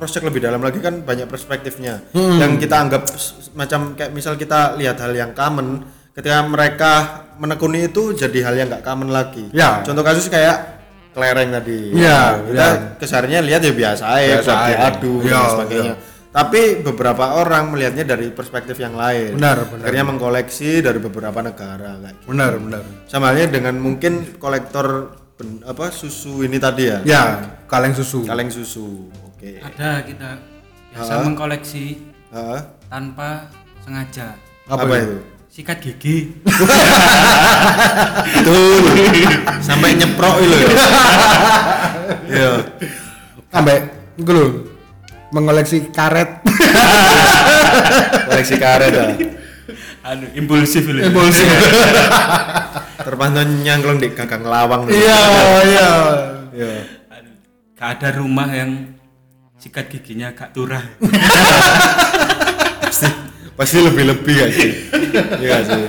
cross 0.00 0.10
check 0.10 0.24
lebih 0.24 0.40
dalam 0.40 0.58
lagi 0.58 0.80
kan 0.80 0.98
banyak 0.98 1.28
perspektifnya 1.28 2.00
Hmm. 2.10 2.40
yang 2.40 2.56
kita 2.56 2.80
anggap 2.80 3.04
macam 3.52 3.92
kayak 3.92 4.10
misal 4.10 4.34
kita 4.34 4.74
lihat 4.74 4.96
hal 4.96 5.12
yang 5.12 5.30
common 5.30 5.84
ketika 6.10 6.40
mereka 6.42 6.92
menekuni 7.36 7.84
itu 7.84 8.10
jadi 8.12 8.38
hal 8.42 8.54
yang 8.56 8.66
nggak 8.66 8.82
common 8.82 9.08
lagi 9.08 9.52
Ya. 9.52 9.80
contoh 9.80 10.00
kasus 10.00 10.26
kayak 10.26 10.80
kelereng 11.10 11.52
tadi 11.52 11.92
Ya, 11.92 12.40
kita 12.40 12.56
ya. 12.56 12.70
kesarinya 12.96 13.40
lihat 13.42 13.60
ya 13.60 13.72
biasa 13.72 14.04
aja. 14.08 14.40
diadu 14.40 15.20
Ya, 15.20 15.36
dan 15.36 15.50
sebagainya 15.52 15.94
tapi 16.30 16.78
beberapa 16.78 17.34
orang 17.34 17.74
melihatnya 17.74 18.06
dari 18.06 18.30
perspektif 18.30 18.78
yang 18.78 18.94
lain 18.94 19.34
Benar, 19.34 19.66
benar. 19.66 19.82
akhirnya 19.82 20.04
mengkoleksi 20.06 20.78
dari 20.78 20.96
beberapa 20.96 21.42
negara 21.42 21.98
kayak 21.98 22.14
gitu. 22.16 22.26
benar 22.30 22.52
benar 22.56 22.82
sama 23.04 23.24
halnya 23.28 23.50
dengan 23.50 23.74
mungkin 23.76 24.38
kolektor 24.38 25.10
ben- 25.34 25.58
apa 25.64 25.90
susu 25.90 26.46
ini 26.46 26.54
tadi 26.56 26.86
ya 26.86 27.02
ya 27.02 27.22
kaleng 27.66 27.90
susu 27.92 28.22
kaleng 28.22 28.46
susu 28.46 29.10
oke. 29.40 29.50
Ada 29.64 30.04
kita 30.04 30.30
biasa 30.92 31.12
mengkoleksi 31.24 31.84
Hah? 32.28 32.60
tanpa 32.92 33.48
sengaja. 33.80 34.36
Apa, 34.68 34.84
Apa 34.84 34.94
itu? 35.00 35.16
sikat 35.50 35.80
gigi. 35.80 36.30
Betul. 38.36 38.84
Sampai 39.64 39.96
nyeprok 39.96 40.36
itu 40.44 40.54
ya 40.54 40.68
Iya. 42.30 42.52
sampai 43.48 43.76
gue 44.20 44.34
loh. 44.36 44.50
Mengoleksi 45.32 45.88
karet. 45.90 46.44
Koleksi 48.28 48.56
karet 48.60 48.92
ya 48.92 49.06
anu 50.00 50.26
impulsif 50.32 50.88
lho 50.90 51.06
impulsif. 51.06 51.44
Terpantau 53.04 53.44
nyangklong 53.44 54.00
di 54.00 54.08
gagang 54.16 54.42
lawang 54.42 54.88
iya 54.88 55.20
iya. 55.62 55.90
Iya 56.50 56.70
gak 57.80 57.96
ada 57.96 58.20
rumah 58.20 58.48
yang 58.52 58.99
sikat 59.60 59.92
giginya 59.92 60.32
gak 60.32 60.56
turah. 60.56 60.80
Pasti 62.80 63.06
pasti 63.52 63.76
lebih 63.76 64.08
lebih 64.08 64.36
ya 64.40 64.48
sih 64.48 64.72
iya 65.36 65.60
nggak 65.60 65.62
sih. 65.68 65.84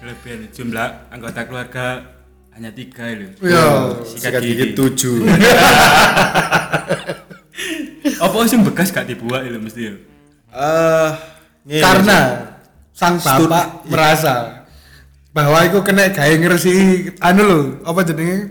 Kelebihan 0.00 0.40
jumlah 0.56 0.88
anggota 1.12 1.44
keluarga 1.44 2.16
hanya 2.56 2.72
tiga 2.72 3.04
loh 3.12 3.28
iya 3.44 3.92
sikat 4.08 4.40
gigi. 4.40 4.72
tujuh. 4.72 5.28
Apa 8.24 8.48
sih 8.48 8.56
bekas 8.60 8.88
gak 8.88 9.04
dibuat 9.04 9.44
itu 9.44 9.60
mesti 9.60 9.80
ya? 9.84 9.94
Eh 10.56 11.10
ini 11.68 11.84
karena 11.84 12.18
sang 12.96 13.20
bapak 13.20 13.84
merasa 13.84 14.64
bahwa 15.36 15.60
itu 15.62 15.78
kena 15.84 16.08
gaya 16.08 16.40
ngeresi 16.40 16.72
anu 17.20 17.42
loh 17.44 17.64
apa 17.84 18.00
jenenge? 18.02 18.50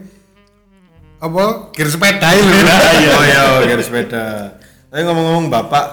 Apa? 1.19 1.73
Kir 1.75 1.89
sepeda 1.91 2.31
itu. 2.31 2.47
Oh 2.47 3.23
iya 3.29 3.43
garis 3.69 3.89
sepeda 3.89 4.58
tapi 4.89 5.01
ngomong-ngomong 5.05 5.47
bapak 5.47 5.85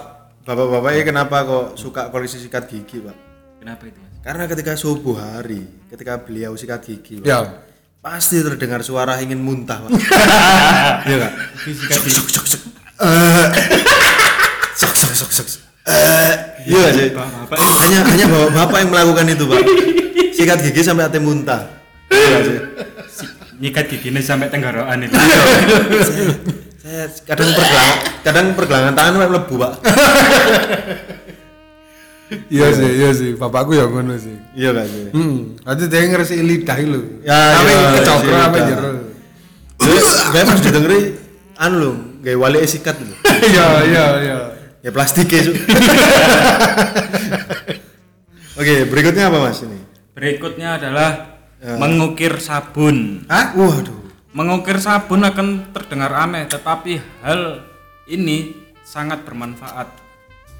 bapak-bapak 0.42 0.90
ini 0.96 1.04
kenapa 1.04 1.36
kok 1.44 1.66
suka 1.76 2.08
koleksi 2.08 2.40
sikat 2.40 2.64
gigi 2.64 3.04
pak? 3.04 3.16
Kenapa 3.60 3.82
itu 3.84 3.98
mas? 4.00 4.12
Karena 4.24 4.44
ketika 4.48 4.72
subuh 4.74 5.14
hari 5.14 5.68
ketika 5.86 6.16
beliau 6.18 6.56
sikat 6.56 6.80
gigi 6.82 7.20
Pak, 7.20 7.28
ya. 7.28 7.60
pasti 8.00 8.40
terdengar 8.40 8.80
suara 8.80 9.20
ingin 9.20 9.38
muntah 9.38 9.84
pak. 9.84 9.90
Iya 11.08 11.16
kak 11.28 11.32
sok 11.86 12.08
sok 12.08 12.28
sok 12.32 12.46
sok 12.48 12.62
Eh. 12.96 13.48
sok 14.72 14.94
sok 14.96 15.12
sok 15.12 15.30
sok 15.30 15.48
Eh. 15.86 16.32
iya 16.66 16.88
sih 16.90 17.08
Bapak 17.14 17.56
hanya 17.60 18.00
hanya 18.10 18.24
bapak 18.26 18.50
bapak 18.50 18.78
yang 18.80 18.90
melakukan 18.90 19.26
itu 19.28 19.44
pak. 19.44 19.60
Sikat 20.32 20.58
gigi 20.64 20.80
sampai 20.82 21.04
ate 21.04 21.20
muntah. 21.20 21.68
Iya 22.08 22.38
sih 22.42 22.58
nyikat 23.56 23.88
giginya 23.88 24.20
sampai 24.20 24.52
tenggorokan 24.52 25.00
itu. 25.04 25.16
saya 26.86 27.10
kadang 27.26 27.50
pergelangan 27.50 27.98
kadang 28.22 28.46
pergelangan 28.54 28.92
tangan 28.94 29.12
sampai 29.12 29.28
melebu 29.28 29.54
pak 29.58 29.72
Iya 32.26 32.74
sih, 32.74 32.90
iya 32.90 33.10
sih. 33.14 33.30
Bapakku 33.38 33.70
ya 33.70 33.86
ngono 33.86 34.18
sih. 34.18 34.34
iya 34.50 34.74
sih 34.82 35.14
Hmm, 35.14 35.54
nanti 35.62 35.86
dia 35.86 36.10
ngeresi 36.10 36.42
lidah 36.42 36.74
lho. 36.74 37.22
Ya, 37.22 37.38
Tapi 37.54 37.70
iya, 37.70 37.86
kecokro 37.94 38.26
isi 38.26 38.34
apa 38.34 38.56
lidah. 38.58 38.66
jero. 38.66 38.90
Gue 40.26 40.42
pas 40.42 40.58
didengeri 40.58 40.98
anu 41.54 41.76
lho, 41.78 41.90
gaya 42.22 42.34
wali 42.34 42.58
sikat 42.66 42.98
lho. 42.98 43.14
Iya, 43.46 43.66
iya, 43.86 44.04
iya. 44.18 44.36
Ya 44.82 44.90
plastik 44.90 45.30
ya. 45.30 45.38
Oke, 48.58 48.74
berikutnya 48.88 49.30
apa 49.30 49.38
Mas 49.42 49.62
ini? 49.62 49.78
Berikutnya 50.10 50.82
adalah 50.82 51.10
Ya. 51.56 51.78
mengukir 51.78 52.36
sabun. 52.36 53.22
Hah? 53.30 53.54
Waduh. 53.54 54.05
Mengukir 54.36 54.76
sabun 54.76 55.24
akan 55.24 55.72
terdengar 55.72 56.12
aneh, 56.12 56.44
tetapi 56.44 57.00
hal 57.24 57.64
ini 58.04 58.52
sangat 58.84 59.24
bermanfaat. 59.24 59.88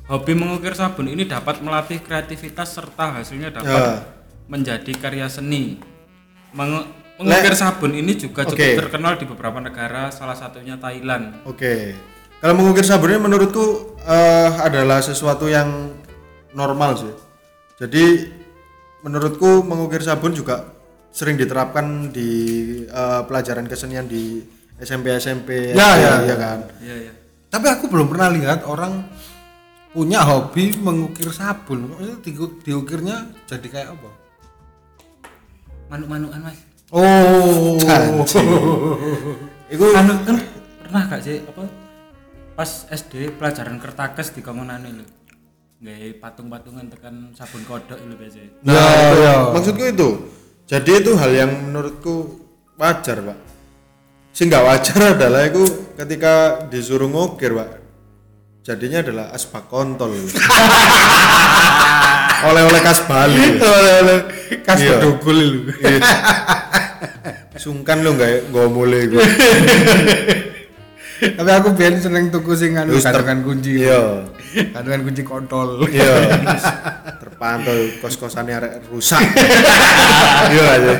Hobi 0.08 0.32
mengukir 0.32 0.72
sabun 0.72 1.12
ini 1.12 1.28
dapat 1.28 1.60
melatih 1.60 2.00
kreativitas 2.00 2.72
serta 2.72 3.20
hasilnya 3.20 3.52
dapat 3.52 3.76
Ya. 3.76 4.00
menjadi 4.48 4.92
karya 4.96 5.28
seni. 5.28 5.76
Menge- 6.56 6.88
mengukir 7.20 7.52
sabun 7.52 7.92
ini 7.92 8.16
juga 8.16 8.48
cukup 8.48 8.64
Oke. 8.64 8.80
terkenal 8.80 9.20
di 9.20 9.28
beberapa 9.28 9.60
negara, 9.60 10.08
salah 10.08 10.32
satunya 10.32 10.80
Thailand. 10.80 11.36
Oke. 11.44 11.92
Kalau 12.40 12.56
mengukir 12.56 12.86
sabun 12.86 13.12
ini 13.12 13.20
menurutku 13.20 13.92
eh, 14.08 14.50
adalah 14.56 15.04
sesuatu 15.04 15.52
yang 15.52 15.92
normal 16.56 16.96
sih. 16.96 17.12
Jadi 17.76 18.30
menurutku 19.04 19.60
mengukir 19.68 20.00
sabun 20.00 20.32
juga 20.32 20.64
sering 21.16 21.40
diterapkan 21.40 22.12
di 22.12 22.28
eh, 22.84 23.20
pelajaran 23.24 23.64
kesenian 23.64 24.04
di 24.04 24.44
SMP 24.76 25.08
SMP 25.16 25.72
Ya, 25.72 25.96
ya, 25.96 26.12
ya 26.20 26.28
ya. 26.28 26.36
kan. 26.36 26.58
Iya, 26.78 26.96
iya. 27.02 27.12
Tapi 27.48 27.66
aku 27.66 27.88
belum 27.88 28.12
pernah 28.12 28.28
lihat 28.28 28.68
orang 28.68 29.08
punya 29.90 30.20
hobi 30.20 30.76
mengukir 30.76 31.32
sabun. 31.32 31.88
Maksudnya 31.88 32.16
diu- 32.20 32.60
diukirnya 32.60 33.16
jadi 33.48 33.64
kayak 33.64 33.88
apa? 33.96 34.10
Manuk-manukan, 35.88 36.40
Mas. 36.44 36.58
Oh. 36.92 37.80
Iku 39.72 39.84
anu 39.90 40.12
kan 40.22 40.36
pernah 40.78 41.02
gak 41.10 41.18
sih 41.18 41.42
apa 41.42 41.66
pas 42.54 42.86
SD 42.86 43.34
pelajaran 43.34 43.82
kertakes 43.82 44.30
di 44.30 44.38
komunan 44.38 44.78
ini 44.80 45.02
nggak 45.76 46.22
patung-patungan 46.22 46.86
tekan 46.86 47.34
sabun 47.34 47.66
kodok 47.66 47.98
itu 47.98 48.14
biasanya 48.14 48.50
Nah, 48.62 48.72
Ya, 48.72 48.86
itu, 48.86 49.16
ya. 49.18 49.34
maksudku 49.50 49.84
itu. 49.84 50.08
Jadi 50.66 50.98
itu 50.98 51.14
hal 51.14 51.30
yang 51.30 51.70
menurutku 51.70 52.42
wajar, 52.74 53.22
Pak. 53.22 53.38
Sing 54.34 54.50
nggak 54.50 54.66
wajar 54.66 54.98
adalah 55.14 55.46
itu 55.46 55.62
ketika 55.94 56.66
disuruh 56.66 57.06
ngukir, 57.06 57.54
Pak. 57.54 57.70
Jadinya 58.66 58.98
adalah 58.98 59.26
asbak 59.30 59.70
kontol. 59.70 60.10
Oleh-oleh 62.50 62.82
khas 62.82 62.98
Bali. 63.06 63.62
Oleh-oleh 63.62 64.18
kas 64.66 64.82
Iya. 64.82 64.98
bedugul 64.98 65.38
lu. 65.38 65.60
Iya. 65.70 66.02
Sungkan 67.62 68.02
lu 68.04 68.18
nggak 68.18 68.50
nggak 68.50 68.68
mulai 68.68 69.06
gue. 69.06 69.22
Tapi 71.16 71.50
aku 71.50 71.68
biyen 71.72 71.96
seneng 71.96 72.28
tuku 72.28 72.52
sing 72.52 72.76
anu 72.76 72.92
kandungan 73.00 73.40
kunci. 73.40 73.88
Iya. 73.88 74.28
Kandungan 74.76 75.00
kunci 75.08 75.22
kontol. 75.24 75.88
Iya. 75.88 76.12
Terpantau 77.20 77.76
kos-kosannya 78.04 78.54
arek 78.60 78.72
rusak. 78.92 79.20
Iya 80.52 80.64
aja. 80.76 80.94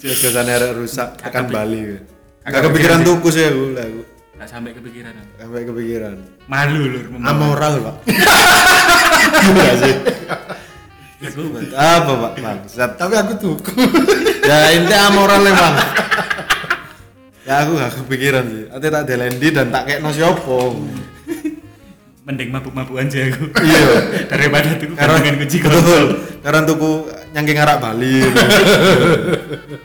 Kos-kosannya 0.00 0.52
arek 0.56 0.72
rusak 0.80 1.08
tekan 1.20 1.52
Bali. 1.52 2.00
Gak 2.42 2.62
kepikiran 2.64 3.04
tuku 3.04 3.28
sih 3.30 3.44
aku 3.46 3.76
lah 3.76 3.86
aku. 3.86 4.02
nggak 4.34 4.48
sampai 4.50 4.70
kepikiran. 4.74 5.12
Sampai 5.38 5.62
kepikiran. 5.62 6.14
malu 6.50 6.82
lur. 6.90 7.04
Amoral, 7.22 7.74
Pak. 7.78 7.96
Iya 9.42 9.72
sih. 9.78 9.94
Apa, 11.78 12.12
Pak? 12.18 12.32
Bangsat. 12.42 12.90
Tapi 12.98 13.14
aku 13.14 13.32
tuku. 13.38 13.70
Ya 14.42 14.74
inti 14.74 14.90
amoral 14.90 15.46
emang. 15.46 15.74
Ya 17.42 17.66
aku 17.66 17.74
gak 17.74 17.92
kepikiran 17.98 18.44
sih. 18.46 18.64
Ate 18.70 18.86
tak 18.86 19.04
delendi 19.04 19.48
dan 19.50 19.66
tak 19.68 19.82
kayak 19.84 20.00
nasi 20.00 20.22
opo. 20.22 20.78
mending 22.22 22.54
mabuk-mabukan 22.54 23.10
sih 23.10 23.26
aku 23.26 23.50
Iya. 23.66 23.82
daripada 24.30 24.78
tuh 24.78 24.94
Karena 24.94 25.18
kunci 25.34 25.58
betul. 25.58 25.66
konsol 25.66 26.04
Karena 26.38 26.60
tuku 26.62 26.90
nyangking 27.34 27.58
arak 27.58 27.82
Bali. 27.82 28.22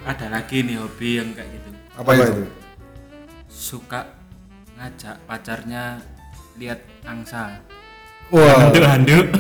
ada 0.06 0.26
lagi 0.30 0.62
nih 0.62 0.78
hobi 0.78 1.18
yang 1.18 1.34
kayak 1.34 1.50
gitu 1.50 1.70
Apa 1.98 2.10
itu? 2.14 2.46
suka 3.50 4.06
ngajak 4.78 5.18
pacarnya 5.26 5.98
lihat 6.56 6.78
angsa 7.04 7.58
Wah. 8.30 8.70
handuk-handuk 8.70 9.34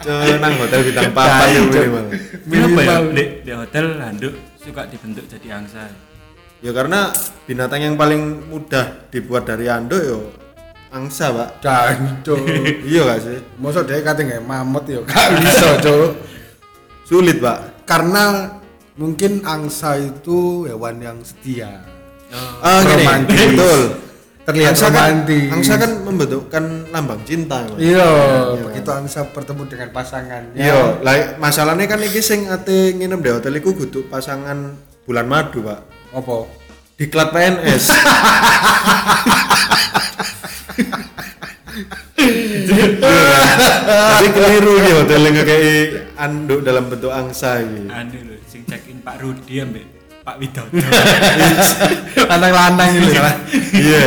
Cenang 0.00 0.54
hotel 0.56 0.80
bintang 0.82 1.12
papan 1.12 1.48
yang 1.50 1.66
minimal. 1.72 2.04
Kenapa 2.44 2.80
ya? 2.82 2.96
Di, 3.08 3.24
di 3.40 3.52
hotel 3.52 3.86
handuk 3.96 4.34
suka 4.70 4.86
dibentuk 4.86 5.26
jadi 5.26 5.58
angsa. 5.58 5.90
Ya 6.62 6.70
karena 6.70 7.10
binatang 7.50 7.82
yang 7.82 7.96
paling 7.98 8.46
mudah 8.46 9.10
dibuat 9.10 9.50
dari 9.50 9.66
anduk 9.66 9.98
yo 9.98 10.20
angsa, 10.94 11.34
Pak. 11.34 11.58
Jancu. 11.58 12.38
Iya 12.86 13.02
gak 13.10 13.20
sih? 13.26 13.38
Mosok 13.58 13.90
dia 13.90 14.02
kate 14.02 14.22
nggak 14.26 14.46
mamut 14.46 14.86
ya 14.86 15.02
gak 15.02 15.28
bisa, 15.42 15.82
Cuk. 15.82 16.10
Sulit, 17.02 17.42
Pak. 17.42 17.82
Karena 17.86 18.54
mungkin 18.94 19.42
angsa 19.42 19.98
itu 19.98 20.70
hewan 20.70 21.02
yang 21.02 21.18
setia. 21.26 21.82
Ah, 22.62 22.86
gini, 22.86 23.02
Romantis. 23.02 23.38
betul. 23.50 23.80
Terlihat 24.50 24.74
angsa 24.74 24.86
kan, 24.90 24.94
romantis. 24.98 25.48
angsa 25.54 25.74
kan 25.78 25.90
membentukkan 26.02 26.64
lambang 26.90 27.20
cinta, 27.22 27.62
Mas. 27.70 27.78
Iya, 27.78 28.10
begitu 28.66 28.90
angsa 28.90 29.20
bertemu 29.30 29.62
dengan 29.70 29.88
pasangannya. 29.94 30.58
Iya, 30.58 30.80
lah 31.06 31.14
masalahnya 31.38 31.86
kan 31.86 32.02
iki 32.02 32.18
sing 32.18 32.50
ate 32.50 32.98
nginep 32.98 33.20
di 33.22 33.30
hotel 33.30 33.54
iku 33.56 33.70
kudu 33.72 34.10
pasangan 34.10 34.74
bulan 35.06 35.26
madu, 35.30 35.62
Pak. 35.62 35.80
Apa? 36.10 36.36
Diklat 36.98 37.30
PNS. 37.30 37.84
Jadi 42.90 44.28
keliru 44.34 44.74
nih 44.82 44.92
hotel 44.98 45.20
yang 45.24 45.36
kayak 45.40 45.86
anduk 46.18 46.60
dalam 46.60 46.84
bentuk 46.90 47.08
angsa 47.08 47.62
gitu. 47.62 47.88
Anu 47.88 48.18
lho, 48.26 48.36
sing 48.44 48.66
check 48.68 48.84
in 48.90 49.00
Pak 49.00 49.22
Rudi 49.22 49.62
ambek 49.62 49.86
Pak 50.20 50.36
Widodo. 50.36 50.76
Lanang-lanang 52.28 52.90
ini. 52.98 53.08
Iya. 53.72 54.04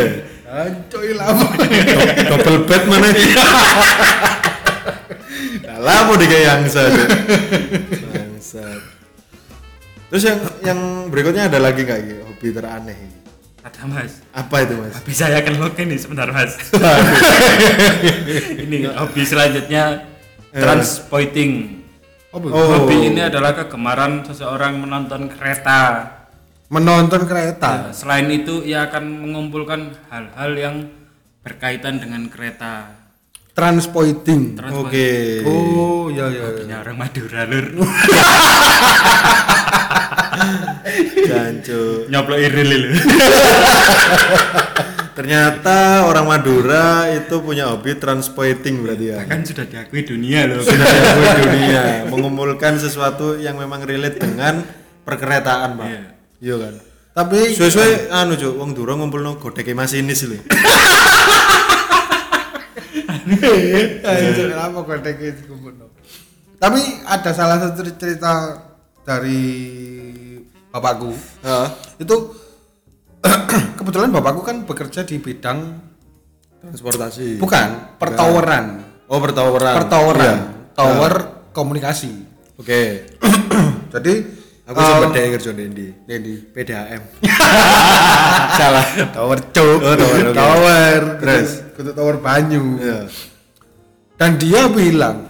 Ancoy 0.54 1.18
lama. 1.18 1.50
Double 2.30 2.62
bed 2.70 2.84
mana? 2.86 3.10
Lah 5.82 6.06
mau 6.06 6.14
di 6.14 6.30
kayak 6.30 6.62
angsa 6.62 6.94
tuh. 6.94 7.08
Bangsat. 8.14 8.82
Terus 10.14 10.24
yang 10.30 10.40
yang 10.62 10.80
berikutnya 11.10 11.50
ada 11.50 11.58
lagi 11.58 11.82
nggak 11.82 12.00
gitu 12.06 12.22
hobi 12.30 12.48
teraneh? 12.54 12.94
ini? 12.94 13.18
Ada 13.66 13.82
Mas. 13.90 14.22
Apa 14.30 14.62
itu 14.62 14.78
mas? 14.78 14.94
Hobi 14.94 15.14
saya 15.16 15.42
akan 15.42 15.54
login 15.58 15.90
nih 15.90 15.98
sebentar 15.98 16.30
Mas. 16.30 16.54
ini 18.62 18.86
hobi 18.94 19.22
selanjutnya 19.26 20.06
transporting. 20.54 21.82
Apa? 22.30 22.46
Oh. 22.46 22.86
Hobi 22.86 23.10
ini 23.10 23.26
adalah 23.26 23.58
kegemaran 23.58 24.22
seseorang 24.22 24.78
menonton 24.78 25.34
kereta. 25.34 26.23
Menonton 26.74 27.30
kereta. 27.30 27.94
Selain 27.94 28.26
itu, 28.34 28.66
ia 28.66 28.90
akan 28.90 29.30
mengumpulkan 29.30 29.94
hal-hal 30.10 30.52
yang 30.58 30.76
berkaitan 31.46 32.02
dengan 32.02 32.26
kereta. 32.34 32.98
Transpoiting. 33.54 34.58
Transport- 34.58 34.90
Oke. 34.90 35.46
Oh, 35.46 36.10
iya 36.10 36.34
iya. 36.34 36.42
iya. 36.50 36.58
Punya 36.58 36.78
orang 36.82 36.98
Madura 36.98 37.46
lur. 37.46 37.68
Jancu. 41.30 42.10
Nyoplok 42.10 42.40
iril. 42.42 42.98
Ternyata 45.14 46.10
orang 46.10 46.26
Madura 46.26 47.06
itu 47.14 47.38
punya 47.46 47.70
hobi 47.70 47.94
transporting 48.02 48.82
berarti 48.82 49.14
ya. 49.14 49.22
Kan 49.30 49.46
sudah 49.46 49.70
diakui 49.70 50.02
dunia 50.02 50.50
loh. 50.50 50.66
Sudah 50.66 50.90
diakui 50.90 51.30
dunia 51.46 51.84
mengumpulkan 52.10 52.82
sesuatu 52.82 53.38
yang 53.38 53.62
memang 53.62 53.86
relate 53.86 54.18
dengan 54.18 54.66
perkeretaan, 55.06 55.78
Pak. 55.78 55.86
Iya. 55.86 56.04
Iya 56.44 56.60
kan. 56.60 56.74
Tapi 57.14 57.56
Suwe-suwe 57.56 58.12
anu 58.12 58.36
cuk, 58.36 58.60
wong 58.60 58.76
Dura 58.76 59.00
ngumpulno 59.00 59.40
godheke 59.40 59.72
masinis 59.72 60.28
lho. 60.28 60.36
Ayo, 64.04 64.28
kenapa 64.52 64.84
kumpulno? 65.48 65.88
Tapi 66.60 66.82
ada 67.08 67.32
salah 67.32 67.64
satu 67.64 67.88
cerita 67.96 68.60
dari 69.08 69.40
bapakku. 70.68 71.16
Heeh. 71.48 71.68
itu 72.04 72.16
kebetulan 73.80 74.12
bapakku 74.12 74.44
kan 74.44 74.68
bekerja 74.68 75.08
di 75.08 75.24
bidang 75.24 75.80
transportasi. 76.60 77.40
Bukan 77.40 77.96
pertoweran 77.96 78.84
oh 79.08 79.20
pertawaran. 79.24 79.76
Pertoweran 79.80 80.38
Iya. 80.44 80.76
tower 80.76 81.14
komunikasi. 81.56 82.12
Oke. 82.60 83.06
Jadi 83.94 84.43
aku 84.64 84.78
sempat 84.80 85.10
deh 85.12 85.26
kerja 85.36 85.52
di 85.52 85.64
Indi. 85.68 85.88
Dendi 86.08 86.34
PDAM 86.54 87.02
salah. 88.60 88.86
Tower 89.12 89.40
cuk. 89.52 89.80
Oh, 89.84 89.96
tower, 89.96 90.24
oke. 90.24 90.36
tower. 90.36 91.00
Terus? 91.20 91.50
kudu 91.74 91.92
tower 91.92 92.16
banyu. 92.22 92.64
Iya. 92.80 93.00
dan 94.14 94.38
dia 94.38 94.70
bilang 94.70 95.26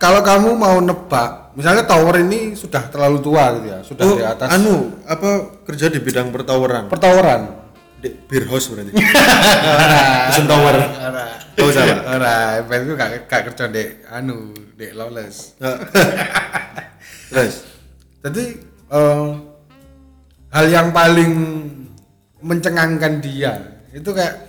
kalau 0.00 0.24
kamu 0.24 0.56
mau 0.56 0.80
nebak 0.80 1.52
misalnya 1.54 1.84
tower 1.84 2.16
ini 2.18 2.56
sudah 2.56 2.88
terlalu 2.88 3.18
tua 3.20 3.52
gitu 3.58 3.66
ya 3.68 3.78
sudah 3.84 4.04
oh 4.06 4.16
di 4.16 4.24
atas. 4.24 4.48
anu 4.48 4.94
apa 5.04 5.60
kerja 5.66 5.90
di 5.92 5.98
bidang 6.00 6.30
pertawaran 6.32 6.88
pertoweran. 6.88 7.42
Di 7.98 8.14
beer 8.14 8.46
house 8.46 8.70
berarti. 8.70 8.94
Pesen 10.30 10.46
tower. 10.46 10.74
Oh 11.58 11.70
salah 11.74 11.98
ora. 12.14 12.62
Pengen 12.62 12.94
gak 12.94 13.26
gak 13.26 13.42
kerja 13.50 13.66
di 13.66 13.84
anu 14.06 14.54
di 14.78 14.86
lawless. 14.94 15.58
Terus 17.28 17.54
jadi 18.20 18.44
eh, 18.88 19.28
hal 20.48 20.66
yang 20.66 20.88
paling 20.90 21.32
mencengangkan 22.38 23.18
dia 23.18 23.52
itu 23.90 24.08
kayak 24.08 24.46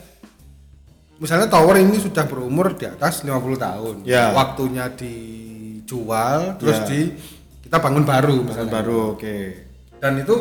misalnya 1.17 1.47
tower 1.47 1.75
ini 1.75 1.97
sudah 1.97 2.23
berumur 2.23 2.71
di 2.73 2.86
atas 2.86 3.21
50 3.21 3.34
tahun 3.58 3.95
Ya. 4.05 4.32
waktunya 4.32 4.88
dijual 4.89 6.55
terus 6.55 6.79
Ya. 6.79 6.88
di 6.88 6.99
kita 7.62 7.77
bangun 7.77 8.03
baru 8.03 8.36
Pesen 8.39 8.47
misalnya 8.47 8.73
baru 8.73 8.97
oke 9.13 9.38
dan 9.99 10.13
itu 10.17 10.36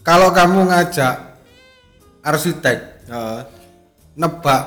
kalau 0.00 0.30
kamu 0.30 0.68
ngajak 0.68 1.16
arsitek 2.22 2.78
Heeh. 3.08 3.40
nebak 4.14 4.62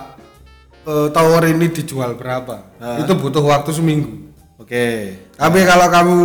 eh, 0.84 1.08
tower 1.10 1.44
ini 1.46 1.70
dijual 1.70 2.18
berapa 2.18 2.76
Ah. 2.78 2.98
itu 3.00 3.14
butuh 3.14 3.44
waktu 3.44 3.72
seminggu 3.72 4.34
oke 4.58 4.86
tapi 5.32 5.60
kalau 5.64 5.88
kamu 5.88 6.18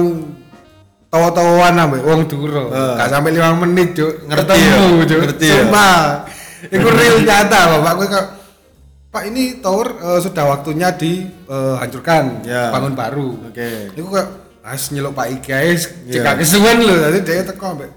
tawa-tawaan 1.16 1.74
ambek 1.78 2.02
wong 2.04 2.20
duro 2.28 2.68
Ah. 2.68 3.00
gak 3.00 3.08
sampai 3.10 3.32
lima 3.32 3.56
menit 3.56 3.96
cuk 3.96 4.28
Ngerti 4.28 4.52
ketemu 4.52 4.68
ya? 4.92 5.04
cuk 5.06 5.18
Ngerti 5.24 5.46
ya? 5.48 5.54
sumpah 5.58 5.96
itu 6.66 6.86
real 6.86 7.16
nyata 7.22 7.60
bapakku 7.72 8.04
kok 8.06 8.26
Pak 9.08 9.22
ini 9.26 9.44
tower 9.58 9.88
eh, 9.96 10.20
sudah 10.20 10.44
waktunya 10.46 10.92
dihancurkan 10.92 12.44
Ya. 12.44 12.68
bangun 12.68 12.92
baru 12.92 13.28
oke 13.42 13.68
itu 13.90 14.02
kok 14.04 14.26
as 14.60 14.90
nyeluk 14.90 15.12
Pak 15.12 15.26
Iki 15.32 15.46
guys 15.46 15.82
Iya. 16.04 16.12
cekak 16.14 16.34
kesuwen 16.38 16.78
lho 16.82 16.94
tadi 17.00 17.18
dia 17.22 17.42
teko 17.42 17.64
ambek 17.72 17.90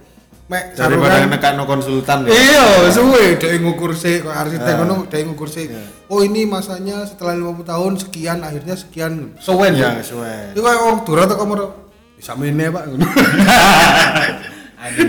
mek 0.48 0.74
daripada 0.74 1.22
nekakno 1.24 1.64
konsultan 1.64 2.24
ya 2.24 2.32
Iya, 2.32 2.66
suwe 2.90 3.36
dia 3.36 3.54
ngukur 3.56 3.92
sih 3.92 4.18
kok 4.20 4.32
arsitek 4.32 4.66
Ya. 4.66 4.78
ngono 4.78 5.06
dia 5.06 5.22
ngukur 5.22 5.46
sih. 5.46 5.68
Ya. 5.68 5.78
Oh, 6.10 6.26
ini 6.26 6.42
masanya 6.42 7.06
setelah 7.06 7.38
50 7.38 7.62
tahun 7.64 7.94
sekian 7.96 8.42
akhirnya 8.42 8.74
sekian. 8.74 9.38
Suwen 9.38 9.78
ya 9.78 9.94
ya. 9.94 10.02
suwe 10.02 10.58
Itu 10.58 10.66
kayak 10.66 10.82
wong 10.82 10.98
dura 11.06 11.30
teko 11.30 11.46
mero. 11.46 11.89
Bisa 12.20 12.36
mene, 12.36 12.68
Pak. 12.68 12.84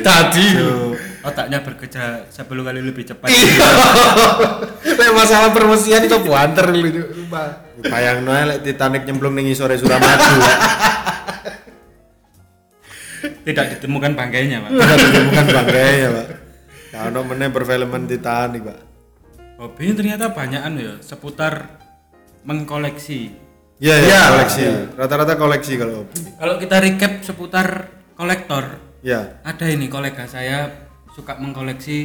Tadi. 0.07 0.47
otaknya 1.21 1.61
bekerja 1.61 2.25
10 2.33 2.49
kali 2.49 2.81
lebih 2.81 3.05
cepat. 3.05 3.29
Iya. 3.29 3.69
Lek 4.99 5.11
masalah 5.13 5.53
permesian 5.53 6.09
itu 6.09 6.17
buanter 6.25 6.73
lho, 6.73 7.29
bayang 7.85 8.25
noe 8.25 8.41
lek 8.49 8.65
Titanic 8.65 9.05
nyemplung 9.05 9.37
ning 9.37 9.53
sore 9.53 9.77
Suramadu. 9.77 10.41
Tidak 13.21 13.67
ditemukan 13.77 14.17
bangkainya 14.17 14.65
pak. 14.65 14.71
Tidak 14.73 14.97
ditemukan 14.97 15.47
bangkainya 15.61 16.09
pak. 16.09 16.27
Kalau 16.89 17.21
meneh 17.29 17.53
perfilman 17.53 18.09
Titanic 18.09 18.65
pak. 18.65 18.81
Hobinya 19.61 19.93
ternyata 19.93 20.33
banyak 20.33 20.61
anu 20.65 20.79
ya 20.81 20.95
seputar 21.05 21.85
mengkoleksi 22.49 23.50
iya 23.81 23.97
Iya. 23.97 24.07
ya 24.07 24.21
koleksi. 24.31 24.63
Rata-rata 24.93 25.35
koleksi 25.35 25.73
kalau 25.75 26.05
hobi 26.05 26.15
kalau 26.37 26.55
kita 26.57 26.77
recap 26.79 27.13
seputar 27.21 27.69
kolektor 28.13 28.65
ya 29.01 29.41
ada 29.41 29.67
ini 29.67 29.89
kolega 29.89 30.25
saya 30.25 30.69
suka 31.11 31.35
mengkoleksi 31.35 32.05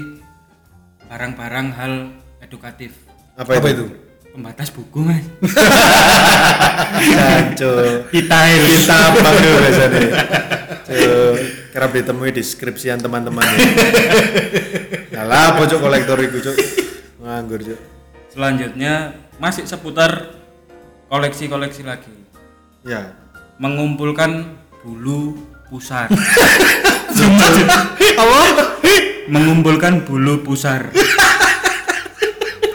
barang-barang 1.05 1.67
hal 1.71 1.93
edukatif. 2.39 2.95
Apa, 3.35 3.59
Apa 3.59 3.67
itu, 3.69 3.83
itu? 3.83 3.85
pembatas 4.31 4.67
buku 4.67 4.99
mas. 4.99 5.23
Jancu 7.05 7.71
detail 8.09 8.59
kita 8.59 8.95
apa 9.11 9.29
biasanya? 9.31 10.01
Kerap 11.71 11.91
ditemui 11.91 12.31
di 12.31 12.39
skripsian 12.39 12.99
teman-teman. 12.99 13.43
Alah, 15.19 15.55
pojok 15.55 15.79
kolektor 15.81 16.19
itu 16.19 16.39
cuk? 16.41 16.55
Nganggur 17.19 17.59
cuk. 17.61 17.79
Selanjutnya 18.31 19.15
masih 19.35 19.63
seputar 19.63 20.34
koleksi-koleksi 21.09 21.81
lagi. 21.85 22.13
Ya. 22.85 23.13
Mengumpulkan 23.61 24.57
bulu 24.83 25.37
pusar. 25.69 26.09
Apa? 28.21 28.41
mengumpulkan 29.25 30.05
bulu 30.05 30.45
pusar. 30.45 30.93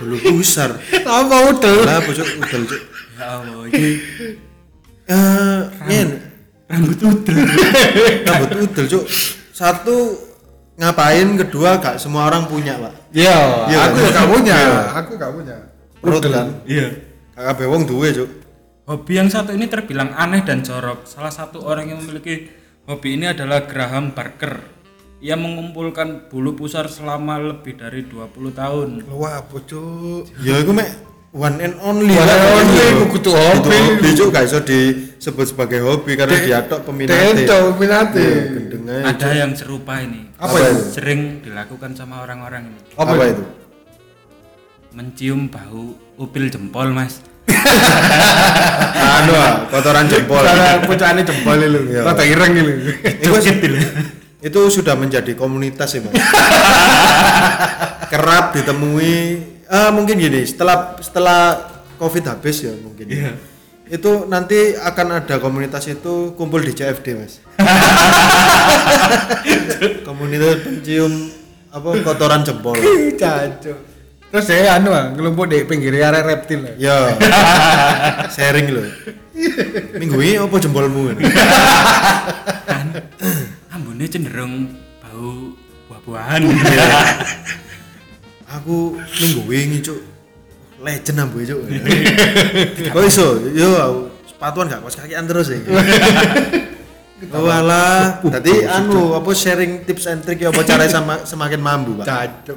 Bulu 0.00 0.16
pusar. 0.18 0.74
Apa 1.04 1.36
udah? 1.54 1.74
lah 1.86 1.98
pojok 2.02 2.28
udel 2.42 2.62
cuk. 2.66 2.82
Ya 3.20 3.26
Allah 3.38 3.62
ini 3.68 3.90
eh 5.06 5.60
rambut. 6.66 6.98
Udel. 6.98 7.36
Rambut 8.26 8.50
udel 8.66 8.86
cuk. 8.88 9.04
Satu 9.54 10.16
ngapain? 10.80 11.28
Kedua 11.36 11.76
gak 11.78 12.00
semua 12.00 12.26
orang 12.32 12.48
punya 12.48 12.80
pak. 12.80 12.92
Iya, 13.12 13.68
Iya, 13.68 13.78
aku 13.84 13.96
kan? 14.00 14.02
ya 14.02 14.10
gak 14.16 14.28
punya. 14.32 14.54
Iya. 14.56 14.80
Aku 15.04 15.12
gak 15.20 15.32
punya. 15.36 15.56
perut 16.00 16.24
kan? 16.24 16.48
Iya 16.64 17.10
kakak 17.40 17.57
bewong 17.64 17.88
duwe 17.88 18.12
cuk. 18.12 18.31
Hobi 18.85 19.12
yang 19.16 19.33
satu 19.33 19.57
ini 19.57 19.64
terbilang 19.64 20.12
aneh 20.12 20.44
dan 20.44 20.61
jorok. 20.61 21.09
Salah 21.09 21.33
satu 21.33 21.64
orang 21.64 21.88
yang 21.88 22.05
memiliki 22.05 22.53
hobi 22.85 23.16
ini 23.16 23.33
adalah 23.33 23.64
Graham 23.64 24.12
Barker. 24.12 24.61
Ia 25.24 25.40
mengumpulkan 25.40 26.29
bulu 26.29 26.57
pusar 26.57 26.88
selama 26.92 27.40
lebih 27.40 27.81
dari 27.81 28.05
20 28.05 28.53
tahun. 28.53 28.88
Wah, 29.09 29.40
bocok. 29.48 30.29
ya 30.44 30.61
itu 30.61 30.72
mek. 30.72 31.09
One 31.31 31.62
and 31.62 31.79
only. 31.81 32.12
One 32.18 32.26
and 32.26 32.46
only, 32.59 32.85
Itu. 32.90 33.05
kudu 33.14 33.31
hobi. 33.33 33.79
Hobi 33.79 34.09
cuk. 34.18 34.29
Gak 34.35 34.44
iso 34.50 34.59
disebut 34.61 35.46
sebagai 35.48 35.81
hobi 35.87 36.18
karena 36.18 36.37
dia 36.42 36.59
tok 36.66 36.90
peminat 36.90 37.14
Tento 37.14 37.57
peminate. 37.76 38.26
Gendeng 38.53 38.85
aja, 38.90 39.05
ada 39.14 39.29
yang 39.33 39.53
serupa 39.55 40.03
ini. 40.03 40.29
Apa 40.37 40.57
itu? 40.57 40.92
sering 40.92 41.40
dilakukan 41.40 41.94
sama 41.94 42.26
orang-orang 42.26 42.74
ini. 42.74 42.81
Apa 42.98 43.14
itu? 43.29 43.44
mencium 44.90 45.46
bau 45.46 45.94
upil 46.20 46.52
jempol 46.52 46.92
mas 46.92 47.24
anu 49.00 49.33
ah, 49.35 49.64
kotoran 49.72 50.04
jempol 50.06 50.44
pucane 50.85 51.24
jempol 51.24 51.56
lho. 51.56 51.80
Iya. 51.88 52.04
Rada 52.04 52.24
ireng 52.28 52.52
lho. 52.61 52.74
itu, 53.09 53.30
itu 54.44 54.61
sudah 54.68 54.94
menjadi 55.00 55.33
komunitas 55.33 55.96
ya 55.96 56.04
mas 56.04 56.12
kerap 58.12 58.52
ditemui 58.52 59.40
ah 59.72 59.88
mungkin 59.90 60.20
gini 60.20 60.44
setelah 60.44 61.00
setelah 61.00 61.40
covid 61.96 62.28
habis 62.28 62.68
ya 62.68 62.76
mungkin 62.76 63.09
Iya. 63.09 63.33
itu 63.90 64.28
nanti 64.28 64.76
akan 64.76 65.24
ada 65.24 65.40
komunitas 65.40 65.88
itu 65.88 66.37
kumpul 66.37 66.61
di 66.61 66.76
CFD 66.76 67.06
mas 67.16 67.40
komunitas 70.06 70.62
pencium 70.62 71.12
apa 71.70 71.88
kotoran 72.02 72.42
jempol 72.44 72.74
Caco. 73.18 73.89
Terus 74.30 74.46
saya 74.46 74.78
anu 74.78 74.94
ah, 74.94 75.10
ngelumpuk 75.10 75.50
di 75.50 75.66
pinggir 75.66 75.90
area 75.98 76.22
reptil. 76.22 76.62
lah. 76.62 76.74
ya 76.78 76.96
sharing 78.34 78.70
loh 78.70 78.86
minggu 79.98 80.16
ini 80.22 80.38
apa 80.38 80.54
jempolmu 80.60 81.16
ini? 81.16 81.22
kan 82.62 82.86
ambune 83.74 84.06
cenderung 84.06 84.70
bau 85.02 85.56
buah-buahan 85.90 86.46
aku 88.54 89.02
minggu 89.02 89.40
wingi 89.50 89.78
cuk 89.82 89.98
legend 90.78 91.26
ambu 91.26 91.42
cuk 91.42 91.60
kok 92.94 93.02
iso 93.02 93.34
yo 93.50 93.68
aku 93.82 94.00
sepatuan 94.30 94.70
gak 94.70 94.80
kos 94.86 94.94
kakian 94.94 95.26
terus 95.26 95.50
ya 95.50 95.58
Walah, 97.22 98.24
tadi 98.24 98.64
anu 98.64 99.12
apa 99.12 99.28
sharing 99.30 99.85
tips 99.85 100.09
and 100.09 100.24
trick 100.24 100.40
ya 100.40 100.48
apa 100.48 100.64
cara 100.64 100.88
sama 100.90 101.20
semakin 101.20 101.61
mampu, 101.61 101.92
Pak. 101.94 102.06
Caco. 102.09 102.56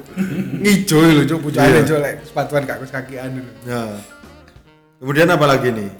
Ngijo 0.56 0.98
lho 1.04 1.22
cuk 1.26 1.40
pucane 1.42 1.68
Iya. 1.70 1.80
cuk 1.84 1.98
lek 1.98 2.14
sepatuan 2.24 2.64
gak 2.64 2.80
kus 2.80 2.88
kakian 2.88 3.36
lho. 3.36 3.52
Ya. 3.62 4.00
Kemudian 4.96 5.28
apa 5.28 5.44
lagi 5.44 5.68
nih? 5.68 5.90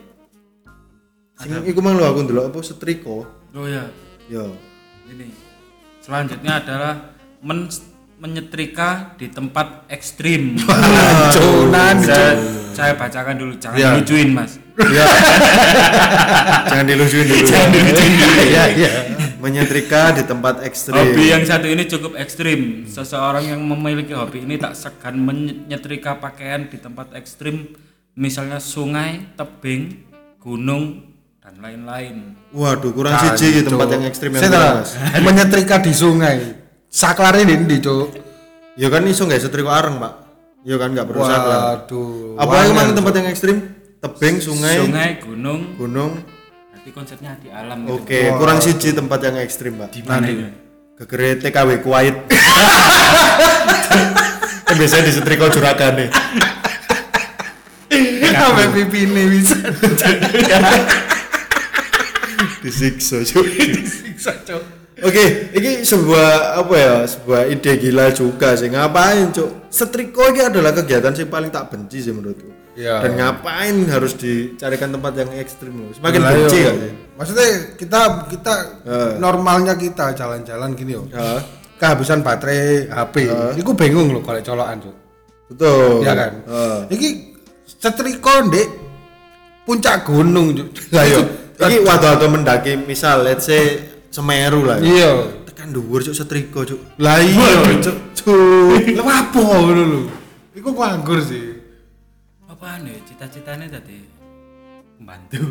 Sing 1.37 1.61
iku 1.62 1.79
mang 1.79 1.94
lho 1.94 2.07
aku 2.07 2.24
ndelok 2.24 2.48
apa 2.48 2.59
setrika. 2.61 3.29
oh 3.53 3.66
ya 3.66 3.85
Yo. 4.24 4.57
ini 5.05 5.29
selanjutnya 6.00 6.59
adalah 6.59 7.12
men 7.38 7.68
menyetrika 8.16 9.12
di 9.14 9.29
tempat 9.29 9.85
ekstrim 9.87 10.57
Cunan 11.31 11.96
saya, 12.00 12.33
saya 12.72 12.92
bacakan 12.94 13.37
dulu 13.37 13.53
jangan 13.55 13.77
Iya. 13.77 13.88
lucuin 14.00 14.33
mas 14.33 14.57
Ya. 14.74 15.06
Jangan 16.70 16.87
dilucuin 16.90 17.26
dulu. 17.30 17.46
Jangan 17.46 17.70
dilucuin 17.70 18.12
dulu. 18.18 18.42
Iya 18.42 18.64
iya. 18.74 18.90
menyetrika 19.44 20.16
di 20.16 20.24
tempat 20.24 20.64
ekstrim. 20.64 20.96
Hobi 20.96 21.28
yang 21.28 21.44
satu 21.44 21.68
ini 21.68 21.84
cukup 21.84 22.16
ekstrim. 22.16 22.88
Seseorang 22.88 23.44
yang 23.44 23.60
memiliki 23.60 24.16
hobi 24.16 24.40
ini 24.40 24.56
tak 24.56 24.72
segan 24.72 25.20
menyetrika 25.20 26.16
pakaian 26.16 26.64
di 26.64 26.80
tempat 26.80 27.12
ekstrim, 27.12 27.76
misalnya 28.16 28.56
sungai, 28.56 29.37
tebing, 29.37 30.00
gunung, 30.40 31.12
dan 31.44 31.60
lain-lain. 31.60 32.40
Waduh, 32.56 32.96
kurang 32.96 33.20
siji 33.20 33.60
di 33.60 33.62
tempat 33.68 33.88
yang 33.92 34.08
ekstrim 34.08 34.32
yang 34.32 34.80
menyetrika 35.28 35.76
di 35.84 35.92
sungai. 35.92 36.56
Saklare 36.88 37.44
ini 37.44 37.68
ndi, 37.68 37.84
Cuk? 37.84 38.16
Ya 38.80 38.88
kan 38.88 39.04
iso 39.04 39.28
nggak 39.28 39.44
setrika 39.44 39.76
areng, 39.76 40.00
Pak. 40.00 40.14
Ya 40.64 40.80
kan 40.80 40.96
nggak 40.96 41.04
perlu 41.04 41.20
saklar. 41.20 41.84
Waduh. 41.84 42.40
Apa 42.40 42.52
yang 42.64 42.72
mana 42.72 42.90
tempat 42.96 43.12
yang 43.20 43.28
ekstrim? 43.28 43.73
Tebing, 44.05 44.37
sungai, 44.37 44.85
Sungai, 44.85 45.17
gunung, 45.17 45.81
gunung. 45.81 46.12
tapi 46.77 46.93
konsepnya 46.93 47.40
di 47.40 47.49
alam 47.49 47.88
gitu. 47.88 48.05
Oke, 48.05 48.29
kurang 48.37 48.61
siji 48.61 48.93
tempat 48.93 49.17
yang 49.25 49.40
ekstrim, 49.40 49.81
Pak. 49.81 49.97
Di 49.97 50.05
mana 50.05 50.29
itu? 50.29 50.45
Gegere 51.01 51.40
TKW 51.40 51.81
Kuwait. 51.81 52.12
kan 54.69 54.75
biasanya 54.77 55.09
disetrika 55.09 55.49
juragan 55.49 56.05
nih. 56.05 56.12
Sampai 58.29 58.77
pipi 58.77 59.09
ini 59.09 59.40
bisa. 59.40 59.57
Disiksa, 62.61 63.25
Cuk. 63.25 63.49
Siksa, 63.88 64.37
Cuk. 64.45 64.84
Oke, 65.05 65.53
ini 65.53 65.85
sebuah 65.85 66.64
apa 66.64 66.75
ya, 66.75 66.95
sebuah 67.05 67.45
ide 67.47 67.77
gila 67.77 68.09
juga 68.09 68.57
sih. 68.57 68.73
Ngapain, 68.73 69.29
Cuk? 69.31 69.69
Setrika 69.69 70.33
ini 70.33 70.40
adalah 70.40 70.73
kegiatan 70.73 71.12
yang 71.12 71.29
paling 71.29 71.53
tak 71.53 71.69
benci 71.69 72.01
sih 72.01 72.09
menurutku. 72.09 72.49
Iya. 72.73 73.05
Dan 73.05 73.21
ngapain 73.21 73.85
harus 73.87 74.17
dicarikan 74.17 74.90
tempat 74.90 75.12
yang 75.14 75.31
ekstrim 75.37 75.77
loh? 75.77 75.93
Semakin 75.93 76.21
Lah, 76.25 76.31
benci 76.33 76.59
sih? 76.59 76.93
Maksudnya 77.14 77.49
kita 77.77 78.01
kita 78.33 78.55
Eh. 78.83 79.12
normalnya 79.21 79.77
kita 79.77 80.17
jalan-jalan 80.17 80.73
gini 80.73 80.97
yo. 80.97 81.05
Ya, 81.07 81.37
Kehabisan 81.77 82.25
baterai 82.25 82.88
HP. 82.88 83.29
Iku 83.61 83.77
bingung 83.77 84.09
loh 84.09 84.25
kalau 84.25 84.40
colokan, 84.40 84.79
Cuk. 84.81 84.95
betul. 85.53 86.01
Iya 86.01 86.12
kan? 86.17 86.33
Heeh. 86.49 86.79
Iki 86.90 87.09
setrika 87.69 88.40
ndek 88.43 88.69
puncak 89.62 90.09
gunung. 90.09 90.57
Lah 90.97 91.05
yo, 91.05 91.21
iki 91.61 91.77
waktu-waktu 91.85 92.27
mendaki 92.27 92.73
misal 92.81 93.21
let's 93.21 93.45
say 93.45 93.93
Semeru 94.14 94.62
lah. 94.62 94.79
ya. 94.79 94.87
Iya. 94.87 95.12
Tekan 95.50 95.74
dhuwur 95.74 95.98
cuk 95.98 96.14
setrika 96.14 96.62
cuk. 96.62 96.79
Lah 97.03 97.18
iya, 97.18 97.83
Cuk. 97.83 97.96
Cuk. 98.14 98.94
Lah 98.94 99.27
apa 99.27 99.38
ngono 99.42 99.83
lho. 99.83 100.00
Iku 100.55 100.70
nganggur 100.70 101.18
sih. 101.18 101.59
Apa 102.46 102.79
nih? 102.79 103.03
Cita-citanya 103.03 103.66
tadi 103.66 103.98
membantu. 105.03 105.42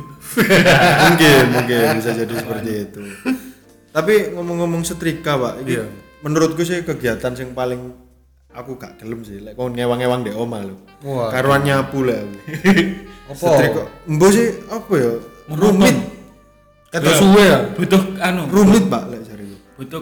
mungkin, 1.03 1.43
mungkin 1.51 1.83
bisa 1.99 2.15
jadi 2.15 2.33
seperti 2.33 2.71
itu. 2.87 3.03
Tapi 3.91 4.31
ngomong-ngomong 4.31 4.87
setrika, 4.87 5.35
Pak, 5.35 5.67
iki 5.67 5.77
Iya. 5.77 5.85
menurutku 6.23 6.63
sih 6.63 6.81
kegiatan 6.81 7.35
yang 7.35 7.51
paling 7.51 7.91
aku 8.49 8.79
gak 8.79 8.95
gelem 8.97 9.21
sih, 9.21 9.43
lek 9.43 9.59
kon 9.59 9.75
ngewang-ngewang 9.75 10.23
di 10.23 10.31
oma 10.31 10.63
lho. 10.63 10.79
Wah. 11.03 11.29
Karuan 11.29 11.67
nyapu 11.67 12.07
lah 12.07 12.23
aku. 12.23 12.37
Apa? 13.35 13.43
Setrika. 13.43 13.83
Embo 14.07 14.27
sih 14.31 14.47
apa 14.67 14.93
ya? 14.95 15.13
Rumit, 15.51 15.95
Kata 16.93 17.09
suwe 17.17 17.43
ya. 17.43 17.59
Butuh 17.73 18.01
anu, 18.21 18.45
rumit, 18.47 18.85
Pak, 18.85 19.03
lek 19.09 19.21
jariku. 19.25 19.57
butuh 19.73 20.01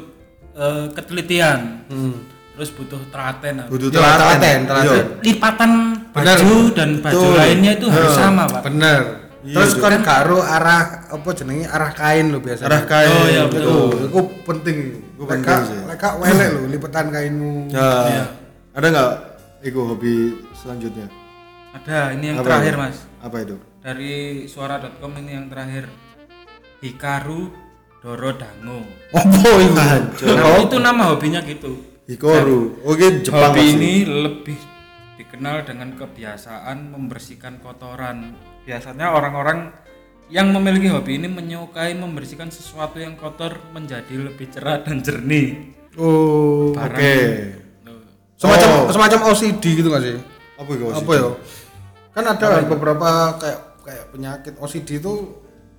eh, 0.53 0.85
ketelitian. 0.91 1.59
Terus 2.51 2.69
butuh 2.75 2.99
telaten. 3.09 3.53
aku. 3.63 3.69
Butuh 3.73 3.87
Ya, 3.89 4.19
telaten, 4.19 4.59
telaten. 4.67 4.91
Iya. 4.91 5.03
Lipatan 5.23 5.71
Benar. 6.11 6.37
baju 6.37 6.55
dan 6.75 6.89
baju 6.99 7.15
Betul. 7.15 7.39
lainnya 7.39 7.71
itu 7.73 7.87
harus 7.87 8.11
sama, 8.13 8.43
Pak. 8.45 8.61
Bener. 8.67 9.01
Iya, 9.41 9.55
Terus 9.57 9.71
kan 9.81 10.05
karo 10.05 10.37
arah 10.37 11.09
apa 11.09 11.29
jenenge 11.33 11.65
arah 11.65 11.89
kain 11.95 12.29
lho 12.29 12.37
biasanya. 12.37 12.67
Arah 12.69 12.83
kain. 12.85 13.09
Oh, 13.09 13.25
iya, 13.25 13.43
betul. 13.49 13.89
itu 13.97 14.19
penting. 14.45 14.77
Leka, 15.17 15.25
penting 15.33 15.57
sih. 15.65 15.79
leka 15.89 16.09
welek 16.19 16.47
lho 16.51 16.61
lipetan 16.69 17.05
kainmu. 17.09 17.53
Ya. 17.73 17.89
Iya. 18.05 18.23
Ada 18.77 18.85
nggak 18.91 19.11
iku 19.65 19.79
hobi 19.87 20.13
selanjutnya? 20.53 21.07
Ada, 21.71 22.13
ini 22.13 22.25
yang 22.29 22.37
Apa 22.37 22.45
terakhir, 22.45 22.73
itu? 22.75 22.81
Mas. 22.83 22.97
Apa 23.17 23.37
itu? 23.41 23.55
Dari 23.81 24.13
suara.com 24.45 25.11
ini 25.17 25.31
yang 25.33 25.47
terakhir. 25.47 25.89
Hikaru 26.81 27.53
Doro 28.01 28.33
Dango. 28.33 28.81
Apa 29.13 29.49
itu? 29.61 30.25
Nah, 30.33 30.57
itu 30.65 30.77
nama 30.81 31.13
hobinya 31.13 31.37
gitu. 31.45 31.77
Hikoru. 32.09 32.81
Oke, 32.81 33.21
Jepang 33.21 33.53
Hobi 33.53 33.77
ini 33.77 33.93
lebih 34.09 34.57
dikenal 35.21 35.61
dengan 35.61 35.93
kebiasaan 35.93 36.89
membersihkan 36.89 37.61
kotoran. 37.61 38.33
Biasanya 38.65 39.13
orang-orang 39.13 39.69
yang 40.33 40.49
memiliki 40.49 40.89
hobi 40.89 41.21
ini 41.21 41.29
menyukai 41.29 41.93
membersihkan 41.93 42.49
sesuatu 42.49 42.97
yang 42.97 43.13
kotor 43.13 43.61
menjadi 43.77 44.17
lebih 44.17 44.49
cerah 44.49 44.81
dan 44.81 45.05
jernih. 45.05 45.77
Oh. 46.01 46.73
Oke. 46.73 47.15
Tuh. 47.85 48.01
Semacam 48.41 48.69
Oh. 48.73 48.89
semacam 48.89 49.19
OCD 49.29 49.63
gitu 49.77 49.93
gak 49.93 50.01
sih? 50.01 50.17
Apa 50.57 50.71
itu? 50.73 50.85
Apa 50.89 51.11
ya? 51.13 51.29
Kan 52.17 52.25
ada 52.25 52.47
beberapa 52.65 53.37
kayak 53.37 53.59
kayak 53.85 54.05
penyakit 54.09 54.53
OCD 54.57 54.97
itu 54.97 55.13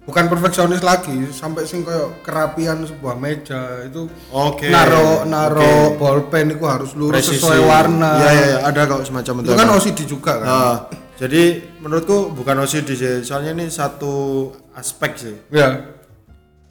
bukan 0.03 0.27
perfeksionis 0.27 0.83
lagi 0.83 1.31
sampai 1.31 1.63
sing 1.63 1.83
kayak 1.83 2.21
kerapian 2.21 2.83
sebuah 2.83 3.15
meja 3.15 3.83
itu 3.83 4.11
Oke. 4.29 4.67
naro 4.67 5.23
naro 5.25 5.63
Oke. 5.63 5.97
bolpen 5.97 6.51
itu 6.51 6.65
harus 6.65 6.91
lurus 6.93 7.23
Presisi. 7.23 7.39
sesuai 7.39 7.61
warna 7.63 8.11
Iya, 8.19 8.31
iya, 8.31 8.45
iya, 8.45 8.59
ada 8.65 8.81
kok 8.85 9.03
semacam 9.03 9.35
itu 9.41 9.51
kan 9.53 9.69
OCD 9.71 9.99
juga 10.03 10.33
kan 10.37 10.49
Ah, 10.49 10.77
jadi 11.15 11.43
menurutku 11.79 12.35
bukan 12.35 12.57
OCD 12.59 12.89
sih, 12.93 13.23
soalnya 13.23 13.55
ini 13.55 13.71
satu 13.71 14.49
aspek 14.73 15.15
sih. 15.15 15.37
ya 15.51 15.95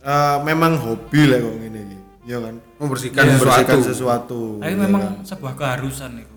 Eh, 0.01 0.37
memang 0.41 0.75
hobi 0.75 1.29
lah 1.29 1.37
kok 1.39 1.55
ini, 1.61 1.81
ya 2.25 2.41
kan? 2.41 2.57
membersihkan 2.75 3.21
Membersihkan 3.21 3.77
sesuatu 3.77 3.87
sesuatu. 3.87 4.41
Tapi 4.57 4.73
ya 4.73 4.77
memang 4.81 5.01
kan? 5.03 5.13
sebuah 5.21 5.53
keharusan 5.53 6.11
itu 6.17 6.35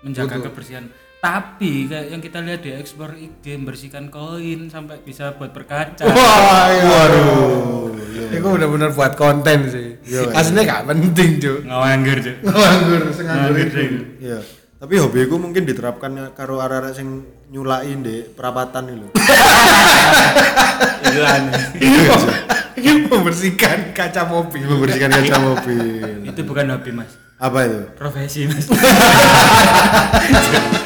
menjaga 0.00 0.36
kebersihan. 0.40 0.88
Tapi 1.20 1.84
kayak 1.84 2.06
yang 2.08 2.24
kita 2.24 2.40
lihat 2.40 2.64
di 2.64 2.72
ekspor 2.72 3.12
IG 3.12 3.60
membersihkan 3.60 4.08
koin 4.08 4.72
sampai 4.72 5.04
bisa 5.04 5.36
buat 5.36 5.52
berkaca. 5.52 6.00
wah 6.02 6.66
iya. 6.66 6.82
Waduh. 6.82 7.92
itu 8.30 8.40
benar-benar 8.40 8.94
buat 8.94 9.18
konten 9.18 9.66
sih 9.68 9.98
Iya, 10.06 10.30
aslinya 10.32 10.62
gak 10.62 10.86
penting 10.86 11.36
cuy 11.36 11.66
Ngawanggur 11.66 12.16
cuy. 12.16 12.34
nganggur 12.40 13.02
senganggur 13.12 13.56
itu 13.58 13.80
Iya. 14.16 14.40
Tapi 14.80 14.94
hobiku 14.96 15.36
mungkin 15.36 15.68
diterapkan 15.68 16.32
karo 16.32 16.56
arek-arek 16.56 16.96
sing 16.96 17.20
nyulain 17.52 18.00
di 18.00 18.24
perapatan 18.24 18.88
itu. 18.88 19.12
Itu 21.04 21.20
aneh. 21.20 21.52
membersihkan 23.12 23.92
kaca 23.92 24.24
mobil 24.24 24.64
Membersihkan 24.64 25.12
kaca 25.12 25.36
mobil. 25.36 26.24
Itu 26.24 26.40
bukan 26.48 26.72
hobi 26.72 26.96
mas, 26.96 27.12
Apa 27.36 27.68
itu? 27.68 27.92
profesi 27.92 28.48
mas. 28.48 28.72